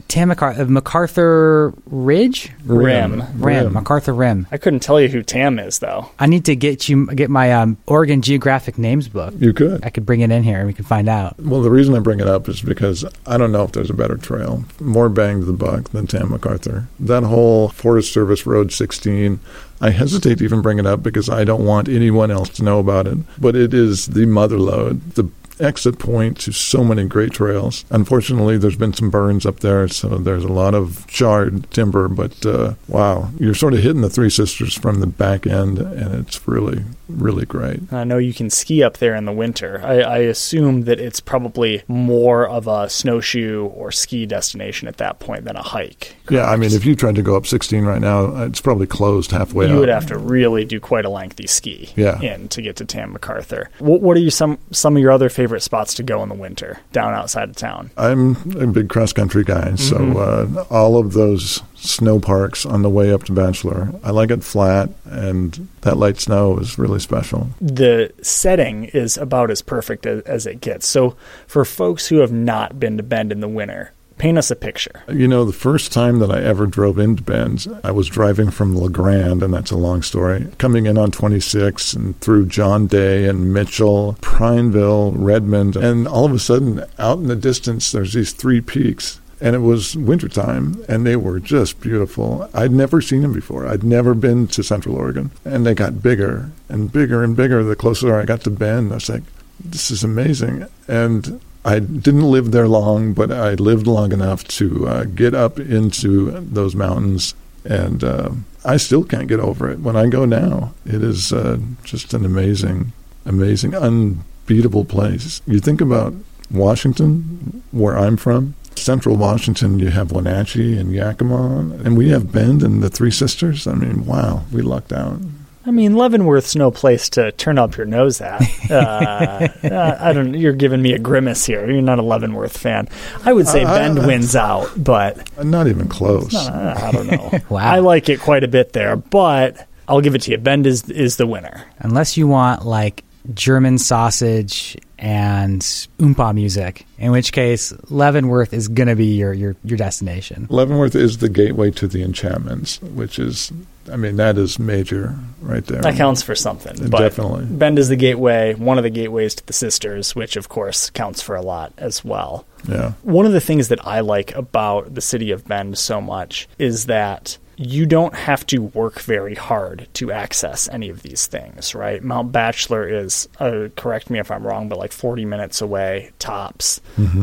Tam 0.08 0.28
MacArthur, 0.28 0.62
uh, 0.62 0.66
MacArthur 0.66 1.74
Ridge? 1.86 2.50
Rim. 2.64 3.22
Rim. 3.36 3.72
MacArthur 3.72 4.12
Rim. 4.12 4.46
I 4.50 4.56
couldn't 4.56 4.80
tell 4.80 5.00
you 5.00 5.08
who 5.08 5.22
Tam 5.22 5.58
is 5.58 5.78
though. 5.78 6.10
I 6.18 6.26
need 6.26 6.44
to 6.46 6.56
get 6.56 6.88
you 6.88 7.06
get 7.06 7.30
my 7.30 7.52
um, 7.52 7.76
Oregon 7.86 8.22
Geographic 8.22 8.78
Names 8.78 9.08
book. 9.08 9.34
You 9.38 9.52
could. 9.52 9.84
I 9.84 9.90
could 9.90 10.06
bring 10.06 10.20
it 10.20 10.30
in 10.30 10.42
here 10.42 10.58
and 10.58 10.66
we 10.66 10.72
can 10.72 10.84
find 10.84 11.08
out. 11.08 11.38
Well, 11.40 11.62
the 11.62 11.70
reason 11.70 11.94
I 11.94 12.00
bring 12.00 12.20
it 12.20 12.28
up 12.28 12.48
is 12.48 12.60
because 12.62 13.04
I 13.26 13.36
don't 13.36 13.52
know 13.52 13.64
if 13.64 13.72
there's 13.72 13.90
a 13.90 13.94
better 13.94 14.16
trail, 14.16 14.64
more 14.80 15.08
bang 15.08 15.40
to 15.40 15.46
the 15.46 15.52
buck 15.52 15.90
than 15.90 16.06
Tam 16.06 16.30
MacArthur. 16.30 16.88
That 16.98 17.22
whole 17.24 17.68
Forest 17.68 18.12
Service 18.12 18.46
Road 18.46 18.72
16, 18.72 19.40
I 19.80 19.90
hesitate 19.90 20.38
to 20.38 20.44
even 20.44 20.62
bring 20.62 20.78
it 20.78 20.86
up 20.86 21.02
because 21.02 21.28
I 21.28 21.44
don't 21.44 21.64
want 21.64 21.88
anyone 21.88 22.30
else 22.30 22.48
to 22.50 22.64
know 22.64 22.78
about 22.78 23.06
it. 23.06 23.18
But 23.38 23.56
it 23.56 23.74
is 23.74 24.06
the 24.06 24.26
mother 24.26 24.58
lode, 24.58 25.12
the 25.12 25.28
exit 25.60 25.98
point 25.98 26.38
to 26.40 26.52
so 26.52 26.82
many 26.84 27.04
great 27.06 27.32
trails. 27.32 27.84
Unfortunately, 27.90 28.58
there's 28.58 28.76
been 28.76 28.92
some 28.92 29.10
burns 29.10 29.46
up 29.46 29.60
there, 29.60 29.88
so 29.88 30.08
there's 30.18 30.44
a 30.44 30.48
lot 30.52 30.74
of 30.74 31.06
charred 31.06 31.70
timber. 31.70 32.08
But 32.08 32.44
uh, 32.44 32.74
wow, 32.88 33.30
you're 33.38 33.54
sort 33.54 33.74
of 33.74 33.80
hitting 33.80 34.02
the 34.02 34.10
Three 34.10 34.30
Sisters 34.30 34.74
from 34.74 35.00
the 35.00 35.06
back 35.06 35.46
end, 35.46 35.78
and 35.78 36.14
it's 36.14 36.46
really, 36.48 36.82
really 37.08 37.46
great. 37.46 37.92
I 37.92 38.04
know 38.04 38.18
you 38.18 38.32
can 38.34 38.50
ski 38.50 38.82
up 38.82 38.98
there 38.98 39.14
in 39.14 39.24
the 39.24 39.32
winter. 39.32 39.80
I, 39.84 40.00
I 40.00 40.18
assume 40.18 40.84
that 40.84 40.98
it's 41.00 41.20
probably 41.20 41.82
more 41.88 42.48
of 42.48 42.66
a 42.66 42.88
snowshoe 42.88 43.66
or 43.66 43.92
ski 43.92 44.26
destination 44.26 44.88
at 44.88 44.96
that 44.98 45.18
point 45.20 45.44
than 45.44 45.56
a 45.56 45.62
hike. 45.62 46.16
Yeah, 46.30 46.46
I 46.50 46.56
mean, 46.56 46.72
if 46.72 46.84
you 46.84 46.96
tried 46.96 47.14
to 47.16 47.22
go 47.22 47.36
up 47.36 47.46
16 47.46 47.84
right 47.84 48.00
now, 48.00 48.42
it's 48.44 48.60
probably 48.60 48.86
closed 48.86 49.30
halfway 49.30 49.66
you 49.68 49.74
up. 49.74 49.80
would 49.80 49.88
have 49.88 50.06
to 50.06 50.18
really 50.18 50.64
do 50.64 50.80
quite 50.80 51.04
a 51.04 51.10
lengthy 51.10 51.46
ski 51.46 51.90
Yeah. 51.96 52.20
in 52.20 52.48
to 52.48 52.62
get 52.62 52.76
to 52.76 52.84
Tam 52.84 53.12
MacArthur. 53.12 53.70
What, 53.78 54.00
what 54.00 54.16
are 54.16 54.20
you 54.20 54.30
some 54.30 54.58
some 54.70 54.96
of 54.96 55.02
your 55.02 55.10
other 55.12 55.28
favorite 55.28 55.43
spots 55.62 55.94
to 55.94 56.02
go 56.02 56.22
in 56.22 56.28
the 56.28 56.34
winter 56.34 56.78
down 56.92 57.14
outside 57.14 57.48
of 57.48 57.56
town? 57.56 57.90
I'm 57.96 58.36
a 58.60 58.66
big 58.66 58.88
cross 58.88 59.12
country 59.12 59.44
guy, 59.44 59.74
so 59.76 59.96
Mm-hmm. 59.96 60.58
uh, 60.58 60.62
all 60.70 60.96
of 60.98 61.12
those 61.14 61.62
snow 61.74 62.18
parks 62.20 62.64
on 62.66 62.82
the 62.82 62.90
way 62.90 63.12
up 63.12 63.24
to 63.24 63.32
Bachelor, 63.32 63.92
I 64.02 64.10
like 64.10 64.30
it 64.30 64.42
flat, 64.44 64.90
and 65.04 65.68
that 65.82 65.96
light 65.96 66.18
snow 66.18 66.58
is 66.58 66.78
really 66.78 66.98
special. 67.00 67.48
the 67.60 68.12
setting 68.22 68.84
is 68.84 69.16
about 69.16 69.50
as 69.50 69.62
perfect 69.62 70.04
as, 70.06 70.22
as 70.24 70.46
it 70.46 70.60
gets. 70.60 70.86
So, 70.86 71.16
for 71.46 71.64
folks 71.64 72.06
who 72.08 72.18
have 72.18 72.32
not 72.32 72.78
been 72.78 72.96
to 72.98 73.02
Bend 73.02 73.32
in 73.32 73.40
the 73.40 73.48
winter, 73.48 73.92
paint 74.18 74.38
us 74.38 74.50
a 74.50 74.56
picture. 74.56 75.02
You 75.08 75.28
know, 75.28 75.44
the 75.44 75.52
first 75.52 75.92
time 75.92 76.18
that 76.20 76.30
I 76.30 76.42
ever 76.42 76.66
drove 76.66 76.98
into 76.98 77.22
Bend, 77.22 77.66
I 77.82 77.90
was 77.90 78.08
driving 78.08 78.50
from 78.50 78.74
La 78.74 78.88
Grande, 78.88 79.42
and 79.42 79.54
that's 79.54 79.70
a 79.70 79.76
long 79.76 80.02
story, 80.02 80.48
coming 80.58 80.86
in 80.86 80.98
on 80.98 81.10
26 81.10 81.92
and 81.94 82.18
through 82.20 82.46
John 82.46 82.86
Day 82.86 83.28
and 83.28 83.52
Mitchell, 83.52 84.16
Prineville, 84.20 85.12
Redmond, 85.12 85.76
and 85.76 86.06
all 86.06 86.24
of 86.24 86.32
a 86.32 86.38
sudden, 86.38 86.84
out 86.98 87.18
in 87.18 87.28
the 87.28 87.36
distance, 87.36 87.92
there's 87.92 88.12
these 88.12 88.32
three 88.32 88.60
peaks. 88.60 89.20
And 89.40 89.54
it 89.54 89.60
was 89.60 89.96
wintertime, 89.96 90.82
and 90.88 91.04
they 91.04 91.16
were 91.16 91.38
just 91.38 91.80
beautiful. 91.80 92.48
I'd 92.54 92.70
never 92.70 93.02
seen 93.02 93.22
them 93.22 93.32
before. 93.32 93.66
I'd 93.66 93.82
never 93.82 94.14
been 94.14 94.46
to 94.48 94.62
Central 94.62 94.96
Oregon. 94.96 95.32
And 95.44 95.66
they 95.66 95.74
got 95.74 96.02
bigger 96.02 96.50
and 96.68 96.90
bigger 96.90 97.22
and 97.22 97.36
bigger 97.36 97.62
the 97.62 97.76
closer 97.76 98.18
I 98.18 98.24
got 98.24 98.42
to 98.42 98.50
Bend. 98.50 98.92
I 98.92 98.94
was 98.94 99.10
like, 99.10 99.24
this 99.62 99.90
is 99.90 100.02
amazing. 100.04 100.66
And 100.88 101.40
I 101.64 101.78
didn't 101.78 102.30
live 102.30 102.50
there 102.50 102.68
long, 102.68 103.14
but 103.14 103.32
I 103.32 103.54
lived 103.54 103.86
long 103.86 104.12
enough 104.12 104.44
to 104.48 104.86
uh, 104.86 105.04
get 105.04 105.34
up 105.34 105.58
into 105.58 106.30
those 106.40 106.74
mountains, 106.74 107.34
and 107.64 108.04
uh, 108.04 108.30
I 108.64 108.76
still 108.76 109.02
can't 109.02 109.28
get 109.28 109.40
over 109.40 109.70
it. 109.70 109.80
When 109.80 109.96
I 109.96 110.08
go 110.08 110.26
now, 110.26 110.74
it 110.84 111.02
is 111.02 111.32
uh, 111.32 111.58
just 111.82 112.12
an 112.12 112.24
amazing, 112.24 112.92
amazing, 113.24 113.74
unbeatable 113.74 114.84
place. 114.84 115.40
You 115.46 115.58
think 115.58 115.80
about 115.80 116.12
Washington, 116.50 117.62
where 117.72 117.96
I'm 117.96 118.18
from, 118.18 118.54
Central 118.76 119.16
Washington, 119.16 119.78
you 119.78 119.88
have 119.88 120.12
Wenatchee 120.12 120.76
and 120.76 120.92
Yakima, 120.92 121.60
and 121.84 121.96
we 121.96 122.10
have 122.10 122.32
Bend 122.32 122.62
and 122.62 122.82
the 122.82 122.90
Three 122.90 123.10
Sisters. 123.10 123.66
I 123.66 123.74
mean, 123.74 124.04
wow, 124.04 124.44
we 124.52 124.60
lucked 124.60 124.92
out. 124.92 125.18
I 125.66 125.70
mean, 125.70 125.94
Leavenworth's 125.94 126.54
no 126.54 126.70
place 126.70 127.08
to 127.10 127.32
turn 127.32 127.58
up 127.58 127.76
your 127.76 127.86
nose 127.86 128.20
at. 128.20 128.42
Uh, 128.70 128.74
uh, 129.64 129.96
I 129.98 130.12
don't. 130.12 130.34
You're 130.34 130.52
giving 130.52 130.82
me 130.82 130.92
a 130.92 130.98
grimace 130.98 131.46
here. 131.46 131.68
You're 131.70 131.80
not 131.80 131.98
a 131.98 132.02
Leavenworth 132.02 132.56
fan. 132.56 132.88
I 133.24 133.32
would 133.32 133.48
say 133.48 133.64
Uh, 133.64 133.74
Bend 133.74 133.98
I- 134.00 134.06
wins 134.06 134.36
out, 134.36 134.70
but 134.76 135.42
Not 135.44 135.66
even 135.68 135.88
close. 135.88 136.34
uh, 136.34 136.74
I 136.82 136.92
don't 136.92 137.06
know. 137.06 137.30
Wow. 137.48 137.60
I 137.74 137.78
like 137.78 138.08
it 138.08 138.20
quite 138.20 138.44
a 138.44 138.48
bit 138.48 138.72
there, 138.74 138.96
but 138.96 139.66
I'll 139.88 140.00
give 140.02 140.14
it 140.14 140.22
to 140.22 140.30
you. 140.32 140.38
Bend 140.38 140.66
is 140.66 140.88
is 140.90 141.16
the 141.16 141.26
winner. 141.26 141.64
Unless 141.78 142.16
you 142.16 142.26
want 142.28 142.66
like 142.66 143.02
German 143.32 143.78
sausage 143.78 144.76
and 145.04 145.60
oompa 145.98 146.34
music, 146.34 146.86
in 146.96 147.12
which 147.12 147.30
case 147.30 147.74
Leavenworth 147.90 148.54
is 148.54 148.68
going 148.68 148.88
to 148.88 148.96
be 148.96 149.16
your, 149.16 149.34
your, 149.34 149.54
your 149.62 149.76
destination. 149.76 150.46
Leavenworth 150.48 150.94
is 150.94 151.18
the 151.18 151.28
gateway 151.28 151.70
to 151.72 151.86
the 151.86 152.02
enchantments, 152.02 152.80
which 152.80 153.18
is, 153.18 153.52
I 153.92 153.96
mean, 153.96 154.16
that 154.16 154.38
is 154.38 154.58
major 154.58 155.14
right 155.42 155.62
there. 155.66 155.82
That 155.82 155.96
counts 155.96 156.22
for 156.22 156.34
something. 156.34 156.88
But 156.88 157.00
Definitely. 157.00 157.44
Bend 157.44 157.78
is 157.78 157.90
the 157.90 157.96
gateway, 157.96 158.54
one 158.54 158.78
of 158.78 158.82
the 158.82 158.88
gateways 158.88 159.34
to 159.34 159.46
the 159.46 159.52
sisters, 159.52 160.16
which 160.16 160.36
of 160.36 160.48
course 160.48 160.88
counts 160.88 161.20
for 161.20 161.36
a 161.36 161.42
lot 161.42 161.74
as 161.76 162.02
well. 162.02 162.46
Yeah. 162.66 162.92
One 163.02 163.26
of 163.26 163.32
the 163.32 163.42
things 163.42 163.68
that 163.68 163.86
I 163.86 164.00
like 164.00 164.34
about 164.34 164.94
the 164.94 165.02
city 165.02 165.32
of 165.32 165.46
Bend 165.46 165.76
so 165.76 166.00
much 166.00 166.48
is 166.58 166.86
that 166.86 167.36
you 167.56 167.86
don't 167.86 168.14
have 168.14 168.46
to 168.46 168.58
work 168.58 169.00
very 169.00 169.34
hard 169.34 169.88
to 169.94 170.10
access 170.12 170.68
any 170.68 170.88
of 170.88 171.02
these 171.02 171.26
things, 171.26 171.74
right? 171.74 172.02
Mount 172.02 172.32
Bachelor 172.32 172.88
is, 172.88 173.28
uh, 173.38 173.68
correct 173.76 174.10
me 174.10 174.18
if 174.18 174.30
I'm 174.30 174.46
wrong, 174.46 174.68
but 174.68 174.78
like 174.78 174.92
40 174.92 175.24
minutes 175.24 175.60
away 175.60 176.10
tops. 176.18 176.80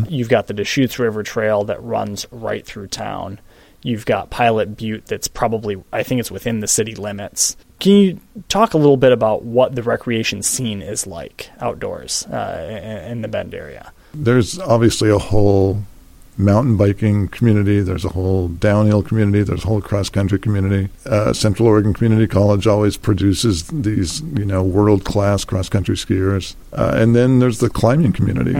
You've 0.10 0.30
got 0.30 0.48
the 0.48 0.54
Deschutes 0.54 1.00
River 1.00 1.24
Trail 1.24 1.64
that 1.66 1.82
runs 1.84 2.26
right 2.32 2.66
through 2.66 2.88
town. 2.88 3.40
You've 3.84 4.06
got 4.06 4.30
Pilot 4.30 4.78
Butte 4.78 5.08
that's 5.08 5.28
probably, 5.28 5.84
I 5.92 6.04
think 6.04 6.20
it's 6.20 6.32
within 6.32 6.60
the 6.60 6.68
city 6.68 6.94
limits. 6.96 7.58
Can 7.80 7.92
you 7.94 8.20
talk 8.48 8.74
a 8.76 8.78
little 8.78 8.98
bit 8.98 9.12
about 9.12 9.44
what 9.44 9.74
the 9.76 9.82
recreation 9.82 10.44
scene 10.44 10.82
is 10.84 11.08
like 11.08 11.50
outdoors 11.60 12.26
uh, 12.28 13.06
in 13.10 13.22
the 13.24 13.28
Bend 13.28 13.56
area? 13.56 13.92
There's 14.14 14.60
obviously 14.60 15.10
a 15.10 15.18
whole 15.18 15.82
mountain 16.38 16.78
biking 16.78 17.28
community. 17.28 17.82
There's 17.82 18.06
a 18.06 18.10
whole 18.10 18.48
downhill 18.48 19.04
community. 19.04 19.44
There's 19.44 19.64
a 19.64 19.68
whole 19.68 19.82
cross 19.82 20.10
country 20.10 20.40
community. 20.40 20.90
Uh, 21.06 21.34
Central 21.34 21.68
Oregon 21.68 21.94
Community 21.94 22.28
College 22.28 22.68
always 22.68 22.98
produces 22.98 23.68
these, 23.68 24.22
you 24.22 24.46
know, 24.46 24.64
world 24.64 25.04
class 25.04 25.46
cross 25.46 25.70
country 25.70 25.96
skiers. 25.96 26.56
Uh, 26.74 26.94
and 26.96 27.16
then 27.16 27.40
there's 27.40 27.60
the 27.60 27.70
climbing 27.70 28.14
community, 28.14 28.52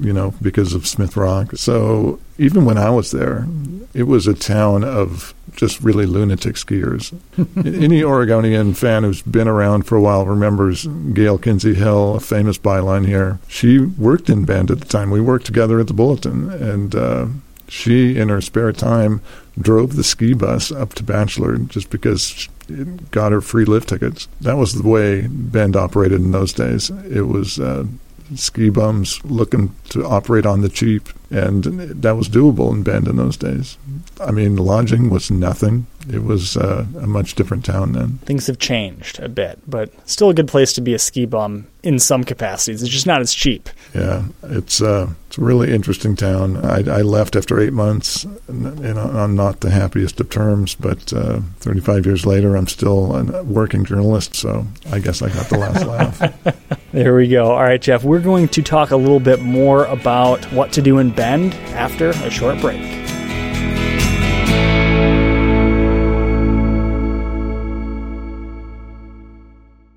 you 0.00 0.12
know, 0.12 0.34
because 0.42 0.74
of 0.74 0.86
Smith 0.86 1.16
Rock. 1.16 1.56
So 1.56 2.20
even 2.38 2.64
when 2.64 2.78
I 2.78 2.90
was 2.90 3.10
there, 3.10 3.46
it 3.92 4.04
was 4.04 4.26
a 4.26 4.34
town 4.34 4.82
of 4.84 5.34
just 5.52 5.80
really 5.80 6.06
lunatic 6.06 6.56
skiers. 6.56 7.14
Any 7.64 8.02
Oregonian 8.02 8.74
fan 8.74 9.04
who's 9.04 9.22
been 9.22 9.46
around 9.46 9.86
for 9.86 9.96
a 9.96 10.00
while 10.00 10.26
remembers 10.26 10.86
Gail 11.12 11.38
Kinsey 11.38 11.74
Hill, 11.74 12.16
a 12.16 12.20
famous 12.20 12.58
byline 12.58 13.06
here. 13.06 13.38
She 13.46 13.78
worked 13.78 14.28
in 14.28 14.44
Bend 14.44 14.70
at 14.70 14.80
the 14.80 14.86
time. 14.86 15.10
We 15.10 15.20
worked 15.20 15.46
together 15.46 15.78
at 15.78 15.86
the 15.86 15.94
Bulletin, 15.94 16.50
and 16.50 16.94
uh, 16.94 17.26
she, 17.68 18.18
in 18.18 18.28
her 18.28 18.40
spare 18.40 18.72
time, 18.72 19.20
drove 19.58 19.94
the 19.94 20.04
ski 20.04 20.34
bus 20.34 20.72
up 20.72 20.94
to 20.94 21.04
Bachelor 21.04 21.56
just 21.58 21.90
because 21.90 22.48
it 22.68 23.10
got 23.10 23.32
her 23.32 23.40
free 23.40 23.64
lift 23.64 23.88
tickets. 23.88 24.26
That 24.40 24.56
was 24.56 24.74
the 24.74 24.88
way 24.88 25.26
Bend 25.28 25.76
operated 25.76 26.20
in 26.20 26.32
those 26.32 26.52
days. 26.52 26.90
It 26.90 27.28
was 27.28 27.60
uh, 27.60 27.86
ski 28.34 28.70
bums 28.70 29.24
looking 29.24 29.74
to 29.90 30.04
operate 30.04 30.46
on 30.46 30.60
the 30.60 30.68
cheap, 30.68 31.08
and 31.30 31.64
that 31.64 32.16
was 32.16 32.28
doable 32.28 32.72
in 32.72 32.82
Bend 32.82 33.08
in 33.08 33.16
those 33.16 33.36
days. 33.36 33.76
I 34.20 34.30
mean, 34.30 34.56
lodging 34.56 35.10
was 35.10 35.30
nothing. 35.30 35.86
It 36.10 36.24
was 36.24 36.56
uh, 36.56 36.86
a 37.00 37.06
much 37.06 37.34
different 37.34 37.64
town 37.64 37.92
then. 37.92 38.18
things 38.24 38.46
have 38.46 38.58
changed 38.58 39.20
a 39.20 39.28
bit, 39.28 39.58
but 39.66 39.90
still 40.08 40.30
a 40.30 40.34
good 40.34 40.48
place 40.48 40.72
to 40.74 40.80
be 40.80 40.94
a 40.94 40.98
ski 40.98 41.26
bum 41.26 41.66
in 41.82 41.98
some 41.98 42.24
capacities. 42.24 42.82
It's 42.82 42.90
just 42.90 43.06
not 43.06 43.20
as 43.20 43.34
cheap. 43.34 43.68
Yeah, 43.94 44.24
it's 44.44 44.80
uh, 44.80 45.10
it's 45.28 45.38
a 45.38 45.42
really 45.42 45.72
interesting 45.72 46.16
town. 46.16 46.56
I, 46.64 46.78
I 46.78 47.02
left 47.02 47.36
after 47.36 47.60
eight 47.60 47.72
months, 47.72 48.24
and, 48.48 48.98
I'm 48.98 49.36
not 49.36 49.60
the 49.60 49.70
happiest 49.70 50.20
of 50.20 50.30
terms. 50.30 50.74
But 50.74 51.12
uh, 51.12 51.40
35 51.58 52.06
years 52.06 52.26
later, 52.26 52.56
I'm 52.56 52.68
still 52.68 53.14
a 53.14 53.42
working 53.42 53.84
journalist, 53.84 54.34
so 54.34 54.66
I 54.90 54.98
guess 54.98 55.22
I 55.22 55.28
got 55.28 55.46
the 55.48 55.58
last 55.58 55.86
laugh. 55.86 56.54
There 56.92 57.14
we 57.14 57.28
go. 57.28 57.50
All 57.50 57.62
right, 57.62 57.80
Jeff, 57.80 58.04
we're 58.04 58.20
going 58.20 58.48
to 58.48 58.62
talk 58.62 58.90
a 58.90 58.96
little 58.96 59.20
bit 59.20 59.40
more 59.40 59.84
about 59.86 60.44
what 60.52 60.72
to 60.72 60.82
do 60.82 60.98
in 60.98 61.10
Bend 61.10 61.54
after 61.74 62.10
a 62.10 62.30
short 62.30 62.60
break. 62.60 62.80